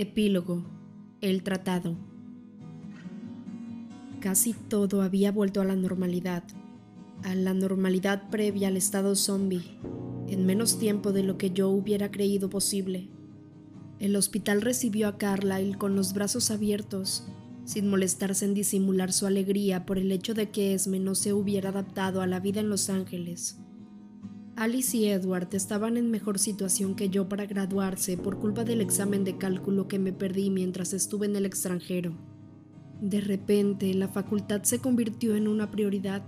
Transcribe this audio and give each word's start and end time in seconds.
Epílogo. 0.00 0.62
El 1.20 1.42
tratado. 1.42 1.96
Casi 4.20 4.52
todo 4.52 5.02
había 5.02 5.32
vuelto 5.32 5.60
a 5.60 5.64
la 5.64 5.74
normalidad, 5.74 6.44
a 7.24 7.34
la 7.34 7.52
normalidad 7.52 8.30
previa 8.30 8.68
al 8.68 8.76
estado 8.76 9.16
zombie, 9.16 9.76
en 10.28 10.46
menos 10.46 10.78
tiempo 10.78 11.10
de 11.10 11.24
lo 11.24 11.36
que 11.36 11.50
yo 11.50 11.68
hubiera 11.68 12.12
creído 12.12 12.48
posible. 12.48 13.08
El 13.98 14.14
hospital 14.14 14.62
recibió 14.62 15.08
a 15.08 15.18
Carlyle 15.18 15.76
con 15.76 15.96
los 15.96 16.12
brazos 16.12 16.52
abiertos, 16.52 17.26
sin 17.64 17.90
molestarse 17.90 18.44
en 18.44 18.54
disimular 18.54 19.12
su 19.12 19.26
alegría 19.26 19.84
por 19.84 19.98
el 19.98 20.12
hecho 20.12 20.32
de 20.32 20.50
que 20.50 20.74
Esme 20.74 21.00
no 21.00 21.16
se 21.16 21.32
hubiera 21.32 21.70
adaptado 21.70 22.20
a 22.20 22.28
la 22.28 22.38
vida 22.38 22.60
en 22.60 22.68
Los 22.68 22.88
Ángeles. 22.88 23.58
Alice 24.58 24.96
y 24.96 25.06
Edward 25.06 25.46
estaban 25.52 25.96
en 25.96 26.10
mejor 26.10 26.40
situación 26.40 26.96
que 26.96 27.10
yo 27.10 27.28
para 27.28 27.46
graduarse 27.46 28.16
por 28.16 28.40
culpa 28.40 28.64
del 28.64 28.80
examen 28.80 29.22
de 29.22 29.38
cálculo 29.38 29.86
que 29.86 30.00
me 30.00 30.12
perdí 30.12 30.50
mientras 30.50 30.92
estuve 30.94 31.26
en 31.26 31.36
el 31.36 31.46
extranjero. 31.46 32.18
De 33.00 33.20
repente, 33.20 33.94
la 33.94 34.08
facultad 34.08 34.64
se 34.64 34.80
convirtió 34.80 35.36
en 35.36 35.46
una 35.46 35.70
prioridad. 35.70 36.24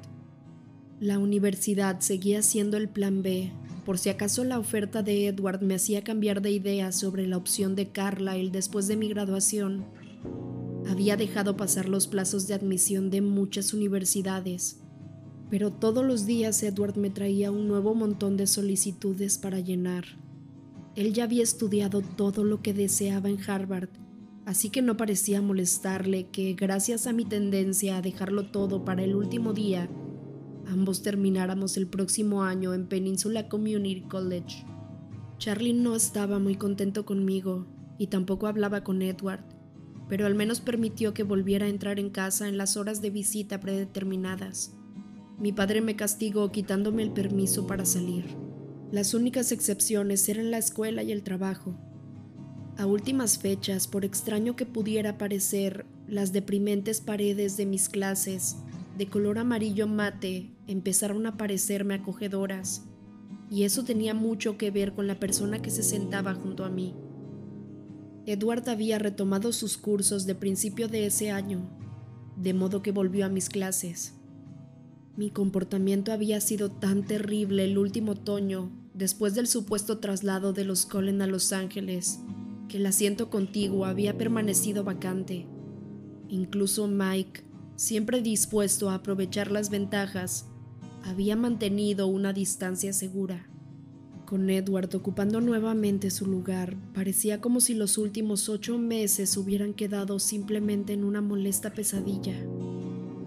La 1.00 1.18
universidad 1.18 1.98
seguía 1.98 2.42
siendo 2.42 2.76
el 2.76 2.88
plan 2.88 3.24
B, 3.24 3.50
por 3.84 3.98
si 3.98 4.10
acaso 4.10 4.44
la 4.44 4.60
oferta 4.60 5.02
de 5.02 5.26
Edward 5.26 5.60
me 5.60 5.74
hacía 5.74 6.04
cambiar 6.04 6.40
de 6.40 6.52
idea 6.52 6.92
sobre 6.92 7.26
la 7.26 7.36
opción 7.36 7.74
de 7.74 7.90
Carlyle 7.90 8.52
después 8.52 8.86
de 8.86 8.96
mi 8.96 9.08
graduación. 9.08 9.86
Había 10.88 11.16
dejado 11.16 11.56
pasar 11.56 11.88
los 11.88 12.06
plazos 12.06 12.46
de 12.46 12.54
admisión 12.54 13.10
de 13.10 13.22
muchas 13.22 13.74
universidades 13.74 14.80
pero 15.50 15.72
todos 15.72 16.04
los 16.04 16.26
días 16.26 16.62
Edward 16.62 16.96
me 16.96 17.10
traía 17.10 17.50
un 17.50 17.66
nuevo 17.66 17.94
montón 17.94 18.36
de 18.36 18.46
solicitudes 18.46 19.36
para 19.36 19.58
llenar. 19.58 20.04
Él 20.94 21.12
ya 21.12 21.24
había 21.24 21.42
estudiado 21.42 22.02
todo 22.02 22.44
lo 22.44 22.62
que 22.62 22.72
deseaba 22.72 23.28
en 23.28 23.38
Harvard, 23.42 23.88
así 24.46 24.70
que 24.70 24.80
no 24.80 24.96
parecía 24.96 25.42
molestarle 25.42 26.28
que, 26.28 26.54
gracias 26.54 27.08
a 27.08 27.12
mi 27.12 27.24
tendencia 27.24 27.96
a 27.96 28.02
dejarlo 28.02 28.50
todo 28.50 28.84
para 28.84 29.02
el 29.02 29.16
último 29.16 29.52
día, 29.52 29.90
ambos 30.66 31.02
termináramos 31.02 31.76
el 31.76 31.88
próximo 31.88 32.44
año 32.44 32.72
en 32.72 32.86
Peninsula 32.86 33.48
Community 33.48 34.02
College. 34.02 34.64
Charlie 35.38 35.72
no 35.72 35.96
estaba 35.96 36.38
muy 36.38 36.54
contento 36.54 37.04
conmigo 37.04 37.66
y 37.98 38.06
tampoco 38.06 38.46
hablaba 38.46 38.84
con 38.84 39.02
Edward, 39.02 39.44
pero 40.08 40.26
al 40.26 40.34
menos 40.36 40.60
permitió 40.60 41.12
que 41.12 41.22
volviera 41.24 41.66
a 41.66 41.70
entrar 41.70 41.98
en 41.98 42.10
casa 42.10 42.46
en 42.46 42.56
las 42.56 42.76
horas 42.76 43.00
de 43.02 43.10
visita 43.10 43.58
predeterminadas. 43.58 44.76
Mi 45.40 45.52
padre 45.52 45.80
me 45.80 45.96
castigó 45.96 46.52
quitándome 46.52 47.02
el 47.02 47.12
permiso 47.12 47.66
para 47.66 47.86
salir. 47.86 48.26
Las 48.92 49.14
únicas 49.14 49.52
excepciones 49.52 50.28
eran 50.28 50.50
la 50.50 50.58
escuela 50.58 51.02
y 51.02 51.12
el 51.12 51.22
trabajo. 51.22 51.78
A 52.76 52.84
últimas 52.84 53.38
fechas, 53.38 53.86
por 53.86 54.04
extraño 54.04 54.54
que 54.54 54.66
pudiera 54.66 55.16
parecer, 55.16 55.86
las 56.06 56.32
deprimentes 56.32 57.00
paredes 57.00 57.56
de 57.56 57.64
mis 57.64 57.88
clases, 57.88 58.56
de 58.98 59.06
color 59.06 59.38
amarillo 59.38 59.86
mate, 59.86 60.50
empezaron 60.66 61.26
a 61.26 61.38
parecerme 61.38 61.94
acogedoras, 61.94 62.84
y 63.48 63.64
eso 63.64 63.84
tenía 63.84 64.12
mucho 64.12 64.58
que 64.58 64.70
ver 64.70 64.92
con 64.92 65.06
la 65.06 65.18
persona 65.18 65.62
que 65.62 65.70
se 65.70 65.82
sentaba 65.82 66.34
junto 66.34 66.64
a 66.64 66.70
mí. 66.70 66.94
Edward 68.26 68.68
había 68.68 68.98
retomado 68.98 69.52
sus 69.52 69.78
cursos 69.78 70.26
de 70.26 70.34
principio 70.34 70.86
de 70.86 71.06
ese 71.06 71.30
año, 71.30 71.70
de 72.36 72.52
modo 72.52 72.82
que 72.82 72.92
volvió 72.92 73.24
a 73.24 73.30
mis 73.30 73.48
clases. 73.48 74.19
Mi 75.16 75.30
comportamiento 75.30 76.12
había 76.12 76.40
sido 76.40 76.70
tan 76.70 77.04
terrible 77.04 77.64
el 77.64 77.78
último 77.78 78.12
otoño, 78.12 78.70
después 78.94 79.34
del 79.34 79.48
supuesto 79.48 79.98
traslado 79.98 80.52
de 80.52 80.64
los 80.64 80.86
Cullen 80.86 81.20
a 81.20 81.26
Los 81.26 81.52
Ángeles, 81.52 82.20
que 82.68 82.76
el 82.76 82.86
asiento 82.86 83.28
contiguo 83.28 83.84
había 83.84 84.16
permanecido 84.16 84.84
vacante. 84.84 85.46
Incluso 86.28 86.86
Mike, 86.86 87.42
siempre 87.76 88.22
dispuesto 88.22 88.88
a 88.88 88.94
aprovechar 88.94 89.50
las 89.50 89.68
ventajas, 89.68 90.46
había 91.02 91.34
mantenido 91.34 92.06
una 92.06 92.32
distancia 92.32 92.92
segura. 92.92 93.46
Con 94.26 94.48
Edward 94.48 94.94
ocupando 94.94 95.40
nuevamente 95.40 96.10
su 96.10 96.24
lugar, 96.26 96.76
parecía 96.94 97.40
como 97.40 97.60
si 97.60 97.74
los 97.74 97.98
últimos 97.98 98.48
ocho 98.48 98.78
meses 98.78 99.36
hubieran 99.36 99.74
quedado 99.74 100.20
simplemente 100.20 100.92
en 100.92 101.02
una 101.02 101.20
molesta 101.20 101.72
pesadilla, 101.72 102.36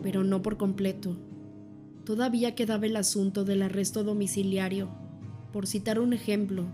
pero 0.02 0.24
no 0.24 0.42
por 0.42 0.56
completo. 0.56 1.18
Todavía 2.06 2.54
quedaba 2.54 2.86
el 2.86 2.98
asunto 2.98 3.46
del 3.46 3.62
arresto 3.62 4.04
domiciliario, 4.04 4.90
por 5.54 5.68
citar 5.68 6.00
un 6.00 6.12
ejemplo, 6.12 6.66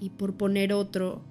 y 0.00 0.10
por 0.10 0.34
poner 0.34 0.72
otro, 0.72 1.24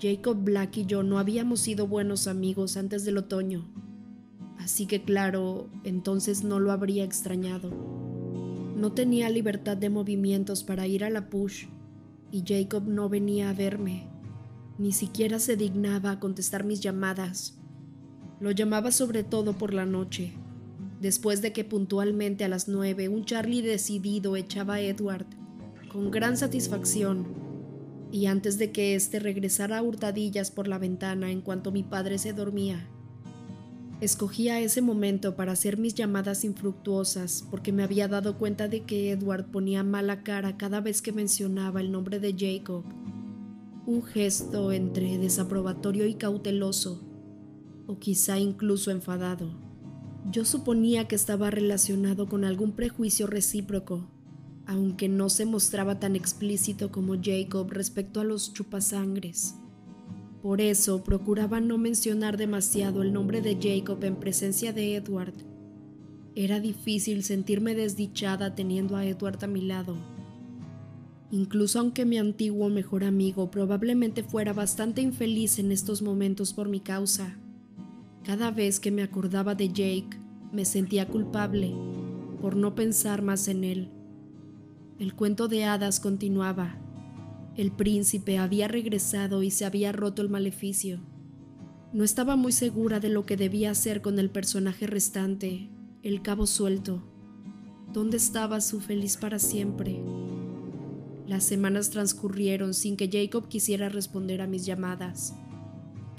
Jacob 0.00 0.38
Black 0.40 0.76
y 0.76 0.86
yo 0.86 1.02
no 1.02 1.18
habíamos 1.18 1.60
sido 1.60 1.88
buenos 1.88 2.28
amigos 2.28 2.76
antes 2.76 3.04
del 3.04 3.18
otoño, 3.18 3.66
así 4.58 4.86
que 4.86 5.02
claro, 5.02 5.68
entonces 5.82 6.44
no 6.44 6.60
lo 6.60 6.70
habría 6.70 7.02
extrañado. 7.02 7.70
No 8.76 8.92
tenía 8.92 9.28
libertad 9.30 9.76
de 9.76 9.90
movimientos 9.90 10.62
para 10.62 10.86
ir 10.86 11.02
a 11.02 11.10
la 11.10 11.28
push, 11.28 11.66
y 12.30 12.44
Jacob 12.46 12.84
no 12.86 13.08
venía 13.08 13.50
a 13.50 13.52
verme, 13.52 14.06
ni 14.78 14.92
siquiera 14.92 15.40
se 15.40 15.56
dignaba 15.56 16.12
a 16.12 16.20
contestar 16.20 16.62
mis 16.62 16.80
llamadas. 16.80 17.58
Lo 18.38 18.52
llamaba 18.52 18.92
sobre 18.92 19.24
todo 19.24 19.54
por 19.54 19.74
la 19.74 19.86
noche 19.86 20.34
después 21.00 21.42
de 21.42 21.52
que 21.52 21.64
puntualmente 21.64 22.44
a 22.44 22.48
las 22.48 22.68
nueve 22.68 23.08
un 23.08 23.24
Charlie 23.24 23.62
decidido 23.62 24.36
echaba 24.36 24.74
a 24.74 24.80
Edward, 24.80 25.26
con 25.90 26.10
gran 26.10 26.36
satisfacción, 26.36 27.26
y 28.12 28.26
antes 28.26 28.58
de 28.58 28.70
que 28.70 28.94
éste 28.94 29.18
regresara 29.18 29.78
a 29.78 29.82
hurtadillas 29.82 30.50
por 30.50 30.68
la 30.68 30.78
ventana 30.78 31.30
en 31.30 31.40
cuanto 31.40 31.72
mi 31.72 31.82
padre 31.82 32.18
se 32.18 32.32
dormía. 32.32 32.86
Escogía 34.00 34.60
ese 34.60 34.80
momento 34.80 35.36
para 35.36 35.52
hacer 35.52 35.78
mis 35.78 35.94
llamadas 35.94 36.44
infructuosas 36.44 37.44
porque 37.50 37.70
me 37.70 37.82
había 37.82 38.08
dado 38.08 38.38
cuenta 38.38 38.66
de 38.66 38.84
que 38.84 39.10
Edward 39.10 39.50
ponía 39.50 39.84
mala 39.84 40.22
cara 40.22 40.56
cada 40.56 40.80
vez 40.80 41.02
que 41.02 41.12
mencionaba 41.12 41.80
el 41.80 41.92
nombre 41.92 42.18
de 42.18 42.34
Jacob, 42.36 42.84
un 43.86 44.02
gesto 44.02 44.72
entre 44.72 45.18
desaprobatorio 45.18 46.06
y 46.06 46.14
cauteloso, 46.14 47.02
o 47.86 47.98
quizá 47.98 48.38
incluso 48.38 48.90
enfadado. 48.90 49.69
Yo 50.28 50.44
suponía 50.44 51.08
que 51.08 51.16
estaba 51.16 51.50
relacionado 51.50 52.28
con 52.28 52.44
algún 52.44 52.72
prejuicio 52.72 53.26
recíproco, 53.26 54.10
aunque 54.66 55.08
no 55.08 55.30
se 55.30 55.46
mostraba 55.46 55.98
tan 55.98 56.14
explícito 56.14 56.92
como 56.92 57.14
Jacob 57.20 57.70
respecto 57.70 58.20
a 58.20 58.24
los 58.24 58.52
chupasangres. 58.52 59.54
Por 60.42 60.60
eso 60.60 61.02
procuraba 61.02 61.60
no 61.60 61.78
mencionar 61.78 62.36
demasiado 62.36 63.02
el 63.02 63.12
nombre 63.12 63.40
de 63.40 63.58
Jacob 63.60 64.02
en 64.04 64.16
presencia 64.16 64.72
de 64.72 64.94
Edward. 64.96 65.34
Era 66.34 66.60
difícil 66.60 67.24
sentirme 67.24 67.74
desdichada 67.74 68.54
teniendo 68.54 68.96
a 68.96 69.04
Edward 69.04 69.42
a 69.42 69.46
mi 69.46 69.62
lado. 69.62 69.96
Incluso 71.32 71.80
aunque 71.80 72.04
mi 72.04 72.18
antiguo 72.18 72.68
mejor 72.68 73.04
amigo 73.04 73.50
probablemente 73.50 74.22
fuera 74.22 74.52
bastante 74.52 75.00
infeliz 75.00 75.58
en 75.58 75.72
estos 75.72 76.02
momentos 76.02 76.52
por 76.52 76.68
mi 76.68 76.80
causa. 76.80 77.36
Cada 78.30 78.52
vez 78.52 78.78
que 78.78 78.92
me 78.92 79.02
acordaba 79.02 79.56
de 79.56 79.70
Jake, 79.70 80.16
me 80.52 80.64
sentía 80.64 81.08
culpable 81.08 81.74
por 82.40 82.54
no 82.54 82.76
pensar 82.76 83.22
más 83.22 83.48
en 83.48 83.64
él. 83.64 83.90
El 85.00 85.16
cuento 85.16 85.48
de 85.48 85.64
hadas 85.64 85.98
continuaba. 85.98 86.76
El 87.56 87.72
príncipe 87.72 88.38
había 88.38 88.68
regresado 88.68 89.42
y 89.42 89.50
se 89.50 89.64
había 89.64 89.90
roto 89.90 90.22
el 90.22 90.28
maleficio. 90.28 91.00
No 91.92 92.04
estaba 92.04 92.36
muy 92.36 92.52
segura 92.52 93.00
de 93.00 93.08
lo 93.08 93.26
que 93.26 93.36
debía 93.36 93.72
hacer 93.72 94.00
con 94.00 94.16
el 94.20 94.30
personaje 94.30 94.86
restante, 94.86 95.68
el 96.04 96.22
cabo 96.22 96.46
suelto. 96.46 97.02
¿Dónde 97.92 98.18
estaba 98.18 98.60
su 98.60 98.78
feliz 98.78 99.16
para 99.16 99.40
siempre? 99.40 100.00
Las 101.26 101.42
semanas 101.42 101.90
transcurrieron 101.90 102.74
sin 102.74 102.96
que 102.96 103.10
Jacob 103.10 103.48
quisiera 103.48 103.88
responder 103.88 104.40
a 104.40 104.46
mis 104.46 104.66
llamadas. 104.66 105.34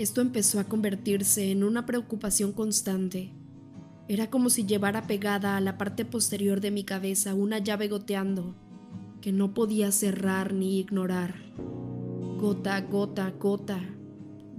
Esto 0.01 0.21
empezó 0.21 0.59
a 0.59 0.63
convertirse 0.63 1.51
en 1.51 1.63
una 1.63 1.85
preocupación 1.85 2.53
constante. 2.53 3.29
Era 4.07 4.31
como 4.31 4.49
si 4.49 4.65
llevara 4.65 5.05
pegada 5.05 5.57
a 5.57 5.61
la 5.61 5.77
parte 5.77 6.05
posterior 6.05 6.59
de 6.59 6.71
mi 6.71 6.83
cabeza 6.83 7.35
una 7.35 7.59
llave 7.59 7.87
goteando, 7.87 8.55
que 9.21 9.31
no 9.31 9.53
podía 9.53 9.91
cerrar 9.91 10.53
ni 10.53 10.79
ignorar. 10.79 11.35
Gota, 12.39 12.81
gota, 12.81 13.29
gota. 13.29 13.79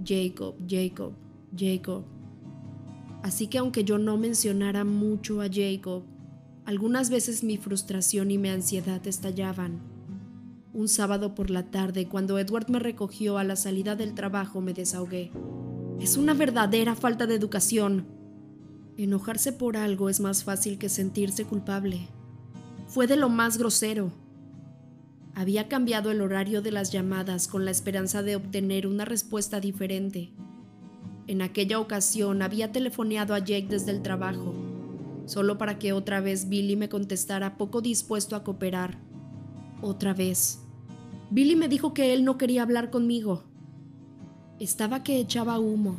Jacob, 0.01 0.55
Jacob, 0.65 1.11
Jacob. 1.53 2.05
Así 3.21 3.47
que 3.47 3.57
aunque 3.57 3.83
yo 3.83 3.97
no 3.97 4.15
mencionara 4.15 4.85
mucho 4.85 5.41
a 5.41 5.49
Jacob, 5.51 6.03
algunas 6.63 7.09
veces 7.09 7.43
mi 7.43 7.57
frustración 7.57 8.31
y 8.31 8.37
mi 8.37 8.47
ansiedad 8.47 9.05
estallaban 9.05 9.92
un 10.73 10.87
sábado 10.87 11.35
por 11.35 11.51
la 11.51 11.69
tarde, 11.69 12.07
cuando 12.07 12.39
Edward 12.39 12.69
me 12.69 12.79
recogió 12.79 13.37
a 13.37 13.43
la 13.43 13.55
salida 13.55 13.95
del 13.95 14.15
trabajo, 14.15 14.59
me 14.59 14.73
desahogué. 14.73 15.31
Es 15.99 16.17
una 16.17 16.33
verdadera 16.33 16.95
falta 16.95 17.27
de 17.27 17.35
educación. 17.35 18.07
Enojarse 18.97 19.53
por 19.53 19.77
algo 19.77 20.09
es 20.09 20.19
más 20.19 20.43
fácil 20.43 20.79
que 20.79 20.89
sentirse 20.89 21.45
culpable. 21.45 22.07
Fue 22.87 23.05
de 23.05 23.15
lo 23.15 23.29
más 23.29 23.57
grosero. 23.59 24.11
Había 25.35 25.67
cambiado 25.67 26.09
el 26.09 26.21
horario 26.21 26.61
de 26.63 26.71
las 26.71 26.91
llamadas 26.91 27.47
con 27.47 27.65
la 27.65 27.71
esperanza 27.71 28.23
de 28.23 28.35
obtener 28.35 28.87
una 28.87 29.05
respuesta 29.05 29.59
diferente. 29.59 30.31
En 31.27 31.41
aquella 31.41 31.79
ocasión 31.79 32.41
había 32.41 32.71
telefoneado 32.71 33.35
a 33.35 33.39
Jake 33.39 33.67
desde 33.69 33.91
el 33.91 34.01
trabajo, 34.01 34.53
solo 35.25 35.57
para 35.57 35.77
que 35.77 35.93
otra 35.93 36.19
vez 36.19 36.49
Billy 36.49 36.75
me 36.75 36.89
contestara 36.89 37.57
poco 37.57 37.81
dispuesto 37.81 38.35
a 38.35 38.43
cooperar. 38.43 38.97
Otra 39.81 40.13
vez. 40.13 40.62
Billy 41.33 41.55
me 41.55 41.67
dijo 41.67 41.93
que 41.93 42.13
él 42.13 42.23
no 42.23 42.37
quería 42.37 42.61
hablar 42.61 42.91
conmigo. 42.91 43.43
Estaba 44.59 45.03
que 45.03 45.19
echaba 45.19 45.59
humo, 45.59 45.97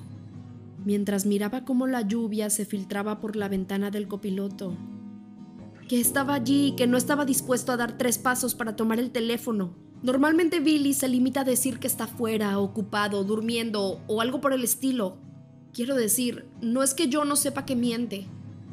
mientras 0.84 1.26
miraba 1.26 1.64
cómo 1.64 1.86
la 1.86 2.02
lluvia 2.02 2.48
se 2.50 2.64
filtraba 2.64 3.20
por 3.20 3.36
la 3.36 3.48
ventana 3.48 3.90
del 3.90 4.08
copiloto 4.08 4.76
que 5.88 6.00
estaba 6.00 6.34
allí 6.34 6.68
y 6.68 6.72
que 6.76 6.86
no 6.86 6.96
estaba 6.96 7.24
dispuesto 7.24 7.72
a 7.72 7.76
dar 7.76 7.98
tres 7.98 8.18
pasos 8.18 8.54
para 8.54 8.76
tomar 8.76 8.98
el 8.98 9.10
teléfono. 9.10 9.74
Normalmente 10.02 10.60
Billy 10.60 10.94
se 10.94 11.08
limita 11.08 11.40
a 11.40 11.44
decir 11.44 11.78
que 11.78 11.86
está 11.86 12.06
fuera, 12.06 12.58
ocupado, 12.58 13.24
durmiendo 13.24 14.00
o 14.06 14.20
algo 14.20 14.40
por 14.40 14.52
el 14.52 14.64
estilo. 14.64 15.16
Quiero 15.72 15.94
decir, 15.94 16.46
no 16.60 16.82
es 16.82 16.94
que 16.94 17.08
yo 17.08 17.24
no 17.24 17.36
sepa 17.36 17.64
que 17.64 17.76
miente, 17.76 18.26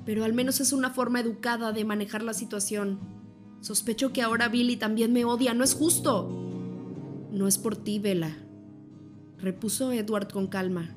pero 0.05 0.23
al 0.23 0.33
menos 0.33 0.59
es 0.59 0.73
una 0.73 0.91
forma 0.91 1.19
educada 1.19 1.71
de 1.71 1.85
manejar 1.85 2.23
la 2.23 2.33
situación. 2.33 2.99
Sospecho 3.61 4.11
que 4.13 4.21
ahora 4.21 4.49
Billy 4.49 4.75
también 4.75 5.13
me 5.13 5.25
odia, 5.25 5.53
no 5.53 5.63
es 5.63 5.73
justo. 5.73 6.40
No 7.31 7.47
es 7.47 7.57
por 7.57 7.75
ti, 7.75 7.99
Vela, 7.99 8.35
repuso 9.37 9.91
Edward 9.91 10.31
con 10.31 10.47
calma. 10.47 10.95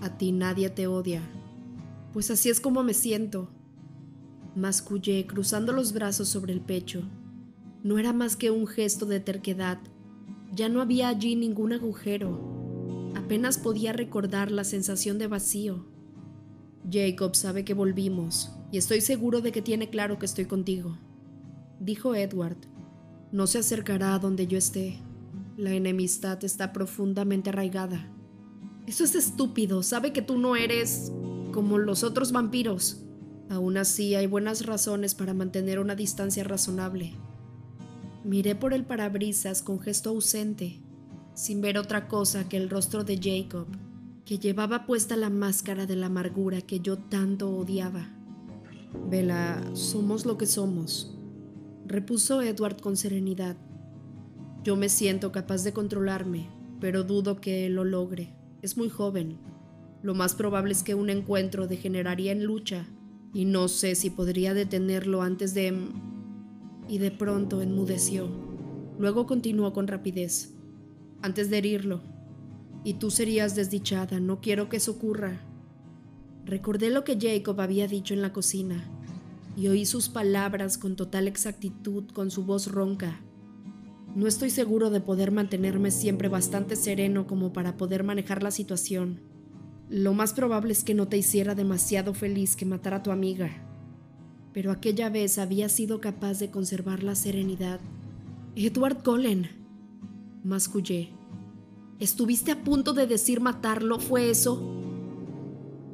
A 0.00 0.18
ti 0.18 0.32
nadie 0.32 0.70
te 0.70 0.86
odia. 0.86 1.22
Pues 2.12 2.30
así 2.30 2.50
es 2.50 2.60
como 2.60 2.82
me 2.82 2.94
siento 2.94 3.50
mascullé 4.56 5.26
cruzando 5.26 5.72
los 5.74 5.92
brazos 5.92 6.28
sobre 6.28 6.54
el 6.54 6.62
pecho. 6.62 7.02
No 7.82 7.98
era 7.98 8.14
más 8.14 8.36
que 8.36 8.50
un 8.50 8.66
gesto 8.66 9.04
de 9.04 9.20
terquedad. 9.20 9.78
Ya 10.52 10.70
no 10.70 10.80
había 10.80 11.08
allí 11.08 11.36
ningún 11.36 11.74
agujero. 11.74 13.12
Apenas 13.14 13.58
podía 13.58 13.92
recordar 13.92 14.50
la 14.50 14.64
sensación 14.64 15.18
de 15.18 15.26
vacío. 15.26 15.84
Jacob 16.90 17.36
sabe 17.36 17.64
que 17.64 17.74
volvimos, 17.74 18.52
y 18.72 18.78
estoy 18.78 19.02
seguro 19.02 19.42
de 19.42 19.52
que 19.52 19.60
tiene 19.60 19.90
claro 19.90 20.18
que 20.18 20.26
estoy 20.26 20.46
contigo, 20.46 20.96
dijo 21.80 22.14
Edward. 22.14 22.58
No 23.32 23.46
se 23.46 23.58
acercará 23.58 24.14
a 24.14 24.18
donde 24.18 24.46
yo 24.46 24.56
esté. 24.56 25.00
La 25.56 25.72
enemistad 25.72 26.44
está 26.44 26.74
profundamente 26.74 27.48
arraigada. 27.48 28.12
Eso 28.86 29.04
es 29.04 29.14
estúpido. 29.14 29.82
Sabe 29.82 30.12
que 30.12 30.20
tú 30.20 30.38
no 30.38 30.54
eres 30.54 31.10
como 31.52 31.78
los 31.78 32.04
otros 32.04 32.30
vampiros. 32.30 33.02
Aún 33.48 33.78
así, 33.78 34.14
hay 34.14 34.26
buenas 34.26 34.66
razones 34.66 35.14
para 35.14 35.32
mantener 35.32 35.78
una 35.78 35.94
distancia 35.94 36.44
razonable. 36.44 37.14
Miré 38.22 38.54
por 38.54 38.74
el 38.74 38.84
parabrisas 38.84 39.62
con 39.62 39.80
gesto 39.80 40.10
ausente, 40.10 40.82
sin 41.34 41.62
ver 41.62 41.78
otra 41.78 42.06
cosa 42.06 42.48
que 42.48 42.58
el 42.58 42.68
rostro 42.68 43.04
de 43.04 43.18
Jacob, 43.18 43.66
que 44.26 44.38
llevaba 44.38 44.84
puesta 44.84 45.16
la 45.16 45.30
máscara 45.30 45.86
de 45.86 45.96
la 45.96 46.06
amargura 46.06 46.60
que 46.60 46.80
yo 46.80 46.98
tanto 46.98 47.48
odiaba. 47.48 48.10
Vela, 49.08 49.62
somos 49.74 50.26
lo 50.26 50.36
que 50.36 50.46
somos, 50.46 51.16
repuso 51.86 52.42
Edward 52.42 52.80
con 52.80 52.96
serenidad. 52.96 53.56
Yo 54.66 54.74
me 54.74 54.88
siento 54.88 55.30
capaz 55.30 55.62
de 55.62 55.72
controlarme, 55.72 56.48
pero 56.80 57.04
dudo 57.04 57.40
que 57.40 57.68
lo 57.68 57.84
logre. 57.84 58.34
Es 58.62 58.76
muy 58.76 58.88
joven. 58.88 59.38
Lo 60.02 60.12
más 60.12 60.34
probable 60.34 60.72
es 60.72 60.82
que 60.82 60.96
un 60.96 61.08
encuentro 61.08 61.68
degeneraría 61.68 62.32
en 62.32 62.42
lucha 62.42 62.84
y 63.32 63.44
no 63.44 63.68
sé 63.68 63.94
si 63.94 64.10
podría 64.10 64.54
detenerlo 64.54 65.22
antes 65.22 65.54
de... 65.54 65.72
Y 66.88 66.98
de 66.98 67.12
pronto 67.12 67.62
enmudeció. 67.62 68.28
Luego 68.98 69.24
continuó 69.24 69.72
con 69.72 69.86
rapidez. 69.86 70.52
Antes 71.22 71.48
de 71.48 71.58
herirlo. 71.58 72.00
Y 72.82 72.94
tú 72.94 73.12
serías 73.12 73.54
desdichada, 73.54 74.18
no 74.18 74.40
quiero 74.40 74.68
que 74.68 74.78
eso 74.78 74.90
ocurra. 74.90 75.42
Recordé 76.44 76.90
lo 76.90 77.04
que 77.04 77.16
Jacob 77.20 77.60
había 77.60 77.86
dicho 77.86 78.14
en 78.14 78.22
la 78.22 78.32
cocina 78.32 78.82
y 79.56 79.68
oí 79.68 79.86
sus 79.86 80.08
palabras 80.08 80.76
con 80.76 80.96
total 80.96 81.28
exactitud 81.28 82.10
con 82.10 82.32
su 82.32 82.44
voz 82.44 82.66
ronca. 82.66 83.20
No 84.16 84.26
estoy 84.26 84.50
seguro 84.50 84.90
de 84.90 85.00
poder 85.00 85.30
mantenerme 85.30 85.92
siempre 85.92 86.28
bastante 86.28 86.74
sereno 86.74 87.28
como 87.28 87.52
para 87.52 87.76
poder 87.76 88.02
manejar 88.02 88.42
la 88.42 88.50
situación 88.50 89.20
lo 89.88 90.14
más 90.14 90.32
probable 90.32 90.72
es 90.72 90.82
que 90.82 90.94
no 90.94 91.06
te 91.06 91.16
hiciera 91.16 91.54
demasiado 91.54 92.12
feliz 92.12 92.56
que 92.56 92.66
matara 92.66 92.96
a 92.96 93.02
tu 93.04 93.12
amiga, 93.12 93.50
pero 94.52 94.72
aquella 94.72 95.10
vez 95.10 95.38
había 95.38 95.68
sido 95.68 96.00
capaz 96.00 96.40
de 96.40 96.50
conservar 96.50 97.04
la 97.04 97.14
serenidad. 97.14 97.78
Edward 98.56 99.04
Cullen, 99.04 99.48
mascullé. 100.42 101.10
¿Estuviste 102.00 102.50
a 102.50 102.64
punto 102.64 102.94
de 102.94 103.06
decir 103.06 103.40
matarlo? 103.40 104.00
¿Fue 104.00 104.28
eso? 104.28 104.60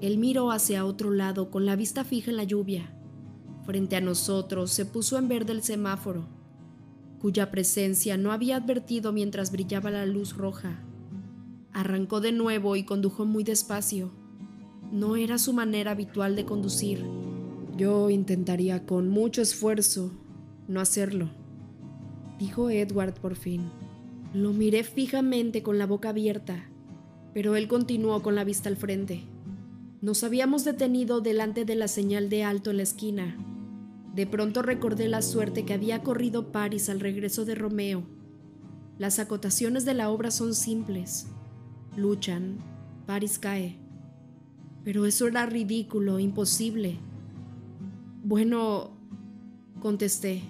Él 0.00 0.16
miró 0.16 0.50
hacia 0.50 0.86
otro 0.86 1.10
lado 1.10 1.50
con 1.50 1.66
la 1.66 1.76
vista 1.76 2.02
fija 2.02 2.30
en 2.30 2.38
la 2.38 2.44
lluvia. 2.44 2.96
Frente 3.66 3.96
a 3.96 4.00
nosotros 4.00 4.72
se 4.72 4.86
puso 4.86 5.18
en 5.18 5.28
verde 5.28 5.52
el 5.52 5.62
semáforo, 5.62 6.26
cuya 7.22 7.52
presencia 7.52 8.16
no 8.16 8.32
había 8.32 8.56
advertido 8.56 9.12
mientras 9.12 9.52
brillaba 9.52 9.92
la 9.92 10.04
luz 10.06 10.36
roja. 10.36 10.82
Arrancó 11.72 12.20
de 12.20 12.32
nuevo 12.32 12.74
y 12.74 12.82
condujo 12.82 13.24
muy 13.24 13.44
despacio. 13.44 14.10
No 14.90 15.14
era 15.14 15.38
su 15.38 15.52
manera 15.52 15.92
habitual 15.92 16.34
de 16.34 16.44
conducir. 16.44 17.06
Yo 17.76 18.10
intentaría 18.10 18.84
con 18.86 19.08
mucho 19.08 19.40
esfuerzo 19.40 20.10
no 20.66 20.80
hacerlo, 20.80 21.30
dijo 22.40 22.70
Edward 22.70 23.14
por 23.14 23.36
fin. 23.36 23.70
Lo 24.34 24.52
miré 24.52 24.82
fijamente 24.82 25.62
con 25.62 25.78
la 25.78 25.86
boca 25.86 26.08
abierta, 26.08 26.68
pero 27.32 27.54
él 27.54 27.68
continuó 27.68 28.20
con 28.22 28.34
la 28.34 28.42
vista 28.42 28.68
al 28.68 28.76
frente. 28.76 29.22
Nos 30.00 30.24
habíamos 30.24 30.64
detenido 30.64 31.20
delante 31.20 31.64
de 31.64 31.76
la 31.76 31.86
señal 31.86 32.28
de 32.28 32.42
alto 32.42 32.72
en 32.72 32.78
la 32.78 32.82
esquina. 32.82 33.51
De 34.14 34.26
pronto 34.26 34.62
recordé 34.62 35.08
la 35.08 35.22
suerte 35.22 35.64
que 35.64 35.72
había 35.72 36.02
corrido 36.02 36.52
Paris 36.52 36.88
al 36.88 37.00
regreso 37.00 37.44
de 37.44 37.54
Romeo. 37.54 38.02
Las 38.98 39.18
acotaciones 39.18 39.84
de 39.84 39.94
la 39.94 40.10
obra 40.10 40.30
son 40.30 40.54
simples. 40.54 41.26
Luchan. 41.96 42.58
Paris 43.06 43.38
cae. 43.38 43.78
Pero 44.84 45.06
eso 45.06 45.26
era 45.26 45.46
ridículo, 45.46 46.18
imposible. 46.18 46.98
Bueno, 48.22 48.90
contesté, 49.80 50.42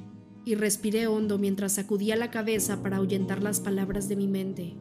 y 0.45 0.55
respiré 0.57 1.07
hondo 1.07 1.39
mientras 1.39 1.73
sacudía 1.73 2.17
la 2.17 2.31
cabeza 2.31 2.83
para 2.83 2.97
ahuyentar 2.97 3.43
las 3.43 3.61
palabras 3.61 4.09
de 4.09 4.17
mi 4.17 4.27
mente. 4.27 4.75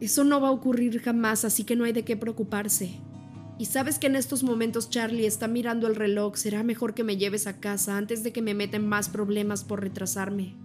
Eso 0.00 0.24
no 0.24 0.40
va 0.40 0.48
a 0.48 0.52
ocurrir 0.52 1.00
jamás, 1.00 1.44
así 1.44 1.64
que 1.64 1.76
no 1.76 1.84
hay 1.84 1.92
de 1.92 2.04
qué 2.04 2.16
preocuparse. 2.16 2.98
Y 3.58 3.66
sabes 3.66 3.98
que 3.98 4.06
en 4.06 4.16
estos 4.16 4.42
momentos 4.42 4.90
Charlie 4.90 5.26
está 5.26 5.46
mirando 5.46 5.86
el 5.86 5.94
reloj, 5.94 6.36
será 6.36 6.62
mejor 6.62 6.94
que 6.94 7.04
me 7.04 7.16
lleves 7.16 7.46
a 7.46 7.60
casa 7.60 7.96
antes 7.96 8.22
de 8.22 8.32
que 8.32 8.42
me 8.42 8.54
metan 8.54 8.86
más 8.86 9.08
problemas 9.08 9.64
por 9.64 9.80
retrasarme. 9.80 10.56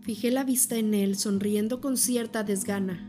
Fijé 0.00 0.30
la 0.30 0.42
vista 0.42 0.76
en 0.76 0.94
él, 0.94 1.16
sonriendo 1.16 1.80
con 1.80 1.96
cierta 1.96 2.42
desgana. 2.42 3.08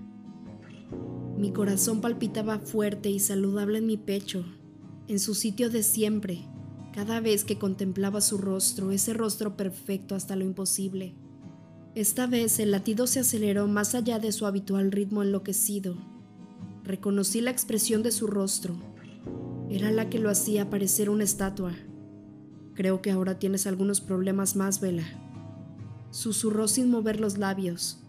Mi 1.37 1.51
corazón 1.51 2.01
palpitaba 2.01 2.59
fuerte 2.59 3.09
y 3.09 3.19
saludable 3.19 3.79
en 3.79 3.87
mi 3.87 3.97
pecho, 3.97 4.45
en 5.07 5.19
su 5.19 5.33
sitio 5.33 5.69
de 5.69 5.81
siempre, 5.81 6.45
cada 6.93 7.19
vez 7.19 7.43
que 7.43 7.57
contemplaba 7.57 8.21
su 8.21 8.37
rostro, 8.37 8.91
ese 8.91 9.13
rostro 9.13 9.57
perfecto 9.57 10.13
hasta 10.13 10.35
lo 10.35 10.45
imposible. 10.45 11.15
Esta 11.95 12.27
vez 12.27 12.59
el 12.59 12.69
latido 12.69 13.07
se 13.07 13.19
aceleró 13.19 13.67
más 13.67 13.95
allá 13.95 14.19
de 14.19 14.31
su 14.31 14.45
habitual 14.45 14.91
ritmo 14.91 15.23
enloquecido. 15.23 15.97
Reconocí 16.83 17.39
la 17.39 17.51
expresión 17.51 18.03
de 18.03 18.11
su 18.11 18.27
rostro. 18.27 18.75
Era 19.69 19.89
la 19.89 20.09
que 20.09 20.19
lo 20.19 20.29
hacía 20.29 20.69
parecer 20.69 21.09
una 21.09 21.23
estatua. 21.23 21.73
Creo 22.73 23.01
que 23.01 23.09
ahora 23.09 23.39
tienes 23.39 23.67
algunos 23.67 24.01
problemas 24.01 24.57
más, 24.57 24.81
Vela. 24.81 25.05
Susurró 26.11 26.67
sin 26.67 26.91
mover 26.91 27.21
los 27.21 27.37
labios. 27.37 27.99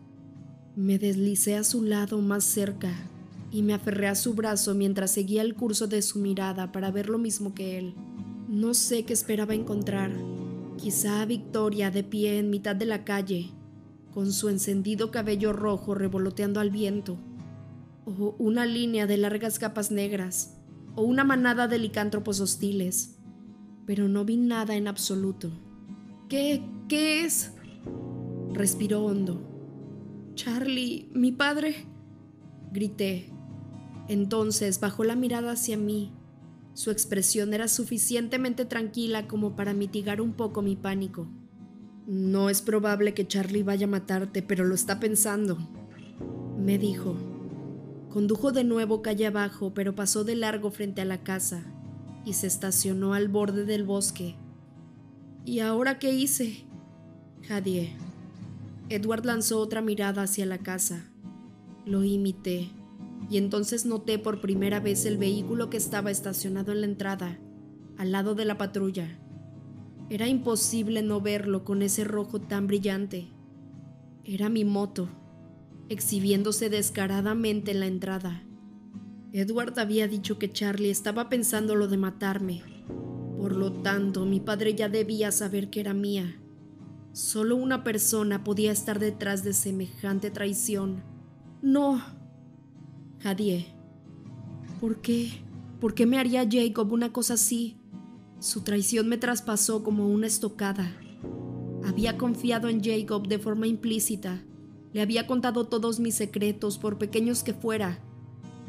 Me 0.75 0.99
deslicé 0.99 1.54
a 1.54 1.62
su 1.62 1.83
lado 1.83 2.21
más 2.21 2.43
cerca, 2.43 2.93
y 3.52 3.62
me 3.62 3.75
aferré 3.75 4.09
a 4.09 4.16
su 4.16 4.35
brazo 4.35 4.75
mientras 4.75 5.12
seguía 5.12 5.43
el 5.43 5.54
curso 5.54 5.87
de 5.87 6.02
su 6.02 6.19
mirada 6.19 6.73
para 6.73 6.90
ver 6.90 7.09
lo 7.09 7.19
mismo 7.19 7.54
que 7.54 7.78
él. 7.78 7.95
No 8.49 8.75
sé 8.75 9.04
qué 9.04 9.12
esperaba 9.12 9.54
encontrar. 9.54 10.11
Quizá 10.78 11.23
a 11.23 11.26
Victoria 11.26 11.93
de 11.93 12.02
pie 12.02 12.40
en 12.40 12.50
mitad 12.50 12.75
de 12.75 12.87
la 12.87 13.04
calle, 13.04 13.52
con 14.12 14.33
su 14.33 14.49
encendido 14.49 15.12
cabello 15.12 15.52
rojo 15.52 15.95
revoloteando 15.95 16.59
al 16.59 16.71
viento, 16.71 17.16
o 18.06 18.34
una 18.38 18.66
línea 18.66 19.06
de 19.06 19.16
largas 19.16 19.58
capas 19.58 19.90
negras, 19.90 20.56
o 20.94 21.02
una 21.02 21.25
manada 21.25 21.68
de 21.68 21.78
licántropos 21.78 22.40
hostiles. 22.40 23.16
Pero 23.87 24.08
no 24.08 24.25
vi 24.25 24.37
nada 24.37 24.76
en 24.76 24.88
absoluto. 24.88 25.50
¿Qué? 26.28 26.62
¿Qué 26.88 27.25
es? 27.25 27.52
Respiró 28.52 29.04
hondo. 29.04 30.32
Charlie, 30.34 31.11
mi 31.12 31.32
padre. 31.32 31.87
Grité, 32.73 33.30
entonces 34.08 34.80
bajó 34.80 35.04
la 35.04 35.16
mirada 35.16 35.52
hacia 35.52 35.76
mí. 35.76 36.12
Su 36.73 36.90
expresión 36.90 37.54
era 37.54 37.68
suficientemente 37.68 38.64
tranquila 38.64 39.28
como 39.28 39.54
para 39.54 39.75
mitigar 39.75 40.20
un 40.20 40.32
poco 40.32 40.61
mi 40.61 40.76
pánico. 40.76 41.28
No 42.06 42.50
es 42.50 42.61
probable 42.61 43.14
que 43.14 43.26
Charlie 43.26 43.62
vaya 43.62 43.87
a 43.87 43.90
matarte, 43.90 44.42
pero 44.42 44.64
lo 44.64 44.75
está 44.75 44.99
pensando, 44.99 45.56
me 46.58 46.78
dijo. 46.78 47.33
Condujo 48.14 48.52
de 48.52 48.62
nuevo 48.62 49.02
calle 49.02 49.26
abajo, 49.26 49.75
pero 49.75 49.97
pasó 49.97 50.23
de 50.23 50.37
largo 50.37 50.71
frente 50.71 51.00
a 51.00 51.04
la 51.04 51.25
casa 51.25 51.64
y 52.25 52.35
se 52.35 52.47
estacionó 52.47 53.12
al 53.12 53.26
borde 53.26 53.64
del 53.64 53.83
bosque. 53.83 54.37
¿Y 55.44 55.59
ahora 55.59 55.99
qué 55.99 56.14
hice? 56.14 56.64
Jadié. 57.42 57.90
Edward 58.88 59.26
lanzó 59.26 59.59
otra 59.59 59.83
mirada 59.83 60.23
hacia 60.23 60.47
la 60.47 60.59
casa. 60.59 61.11
Lo 61.87 62.04
imité, 62.04 62.71
y 63.28 63.37
entonces 63.37 63.85
noté 63.85 64.21
por 64.21 64.40
primera 64.40 64.78
vez 64.78 65.06
el 65.06 65.18
vehículo 65.18 65.68
que 65.68 65.76
estaba 65.76 66.12
estacionado 66.12 66.71
en 66.71 66.83
la 66.83 66.87
entrada, 66.87 67.40
al 67.99 68.12
lado 68.12 68.37
de 68.37 68.44
la 68.44 68.56
patrulla. 68.56 69.18
Era 70.09 70.28
imposible 70.28 71.02
no 71.02 71.21
verlo 71.21 71.64
con 71.64 71.83
ese 71.83 72.04
rojo 72.04 72.40
tan 72.40 72.68
brillante. 72.68 73.33
Era 74.23 74.49
mi 74.50 74.64
moto, 74.64 75.09
exhibiéndose 75.94 76.68
descaradamente 76.68 77.70
en 77.70 77.80
la 77.80 77.86
entrada. 77.86 78.42
Edward 79.32 79.78
había 79.78 80.06
dicho 80.06 80.38
que 80.38 80.52
Charlie 80.52 80.90
estaba 80.90 81.28
pensando 81.28 81.74
lo 81.74 81.88
de 81.88 81.96
matarme. 81.96 82.62
Por 83.38 83.56
lo 83.56 83.72
tanto, 83.72 84.26
mi 84.26 84.40
padre 84.40 84.74
ya 84.74 84.88
debía 84.88 85.32
saber 85.32 85.70
que 85.70 85.80
era 85.80 85.94
mía. 85.94 86.40
Solo 87.12 87.56
una 87.56 87.82
persona 87.82 88.44
podía 88.44 88.72
estar 88.72 88.98
detrás 88.98 89.42
de 89.42 89.52
semejante 89.52 90.30
traición. 90.30 91.02
No. 91.62 92.00
Jadie. 93.20 93.66
¿Por 94.80 95.00
qué? 95.00 95.30
¿Por 95.80 95.94
qué 95.94 96.06
me 96.06 96.18
haría 96.18 96.48
Jacob 96.50 96.92
una 96.92 97.12
cosa 97.12 97.34
así? 97.34 97.76
Su 98.38 98.62
traición 98.62 99.08
me 99.08 99.18
traspasó 99.18 99.82
como 99.82 100.08
una 100.08 100.26
estocada. 100.26 100.92
Había 101.84 102.16
confiado 102.16 102.68
en 102.68 102.82
Jacob 102.82 103.26
de 103.26 103.38
forma 103.38 103.66
implícita. 103.66 104.44
Le 104.94 105.02
había 105.02 105.26
contado 105.26 105.66
todos 105.66 105.98
mis 105.98 106.14
secretos, 106.14 106.78
por 106.78 106.98
pequeños 106.98 107.42
que 107.42 107.52
fuera. 107.52 107.98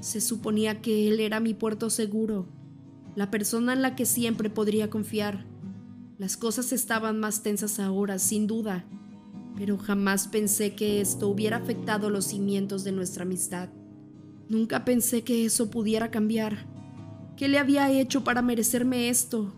Se 0.01 0.19
suponía 0.19 0.81
que 0.81 1.07
él 1.07 1.19
era 1.19 1.39
mi 1.39 1.53
puerto 1.53 1.91
seguro, 1.91 2.47
la 3.15 3.29
persona 3.29 3.73
en 3.73 3.83
la 3.83 3.95
que 3.95 4.07
siempre 4.07 4.49
podría 4.49 4.89
confiar. 4.89 5.45
Las 6.17 6.35
cosas 6.35 6.73
estaban 6.73 7.19
más 7.19 7.43
tensas 7.43 7.79
ahora, 7.79 8.17
sin 8.17 8.47
duda, 8.47 8.85
pero 9.55 9.77
jamás 9.77 10.27
pensé 10.27 10.73
que 10.73 10.99
esto 10.99 11.29
hubiera 11.29 11.57
afectado 11.57 12.09
los 12.09 12.25
cimientos 12.25 12.83
de 12.83 12.91
nuestra 12.91 13.21
amistad. 13.21 13.69
Nunca 14.49 14.83
pensé 14.83 15.23
que 15.23 15.45
eso 15.45 15.69
pudiera 15.69 16.09
cambiar. 16.09 16.65
¿Qué 17.37 17.47
le 17.47 17.59
había 17.59 17.91
hecho 17.91 18.23
para 18.23 18.41
merecerme 18.41 19.09
esto? 19.09 19.53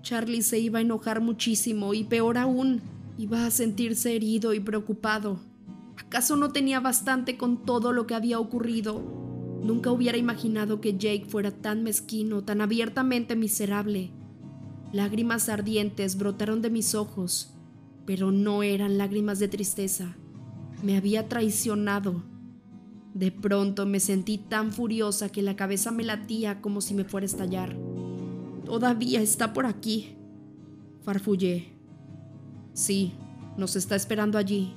Charlie 0.00 0.40
se 0.40 0.60
iba 0.60 0.78
a 0.78 0.82
enojar 0.82 1.20
muchísimo 1.20 1.92
y 1.92 2.04
peor 2.04 2.38
aún, 2.38 2.80
iba 3.18 3.44
a 3.44 3.50
sentirse 3.50 4.16
herido 4.16 4.54
y 4.54 4.60
preocupado. 4.60 5.49
¿Acaso 6.00 6.36
no 6.36 6.50
tenía 6.50 6.80
bastante 6.80 7.36
con 7.36 7.64
todo 7.64 7.92
lo 7.92 8.06
que 8.06 8.14
había 8.14 8.40
ocurrido? 8.40 9.00
Nunca 9.62 9.92
hubiera 9.92 10.16
imaginado 10.16 10.80
que 10.80 10.96
Jake 10.96 11.26
fuera 11.28 11.50
tan 11.50 11.82
mezquino, 11.82 12.42
tan 12.42 12.60
abiertamente 12.60 13.36
miserable. 13.36 14.10
Lágrimas 14.92 15.48
ardientes 15.48 16.16
brotaron 16.16 16.62
de 16.62 16.70
mis 16.70 16.94
ojos, 16.94 17.54
pero 18.06 18.32
no 18.32 18.62
eran 18.62 18.98
lágrimas 18.98 19.38
de 19.38 19.48
tristeza. 19.48 20.16
Me 20.82 20.96
había 20.96 21.28
traicionado. 21.28 22.24
De 23.14 23.30
pronto 23.30 23.86
me 23.86 24.00
sentí 24.00 24.38
tan 24.38 24.72
furiosa 24.72 25.28
que 25.28 25.42
la 25.42 25.54
cabeza 25.54 25.90
me 25.90 26.04
latía 26.04 26.60
como 26.60 26.80
si 26.80 26.94
me 26.94 27.04
fuera 27.04 27.24
a 27.24 27.26
estallar. 27.26 27.76
Todavía 28.64 29.20
está 29.20 29.52
por 29.52 29.66
aquí. 29.66 30.16
Farfullé. 31.02 31.72
Sí, 32.72 33.12
nos 33.58 33.76
está 33.76 33.96
esperando 33.96 34.38
allí, 34.38 34.72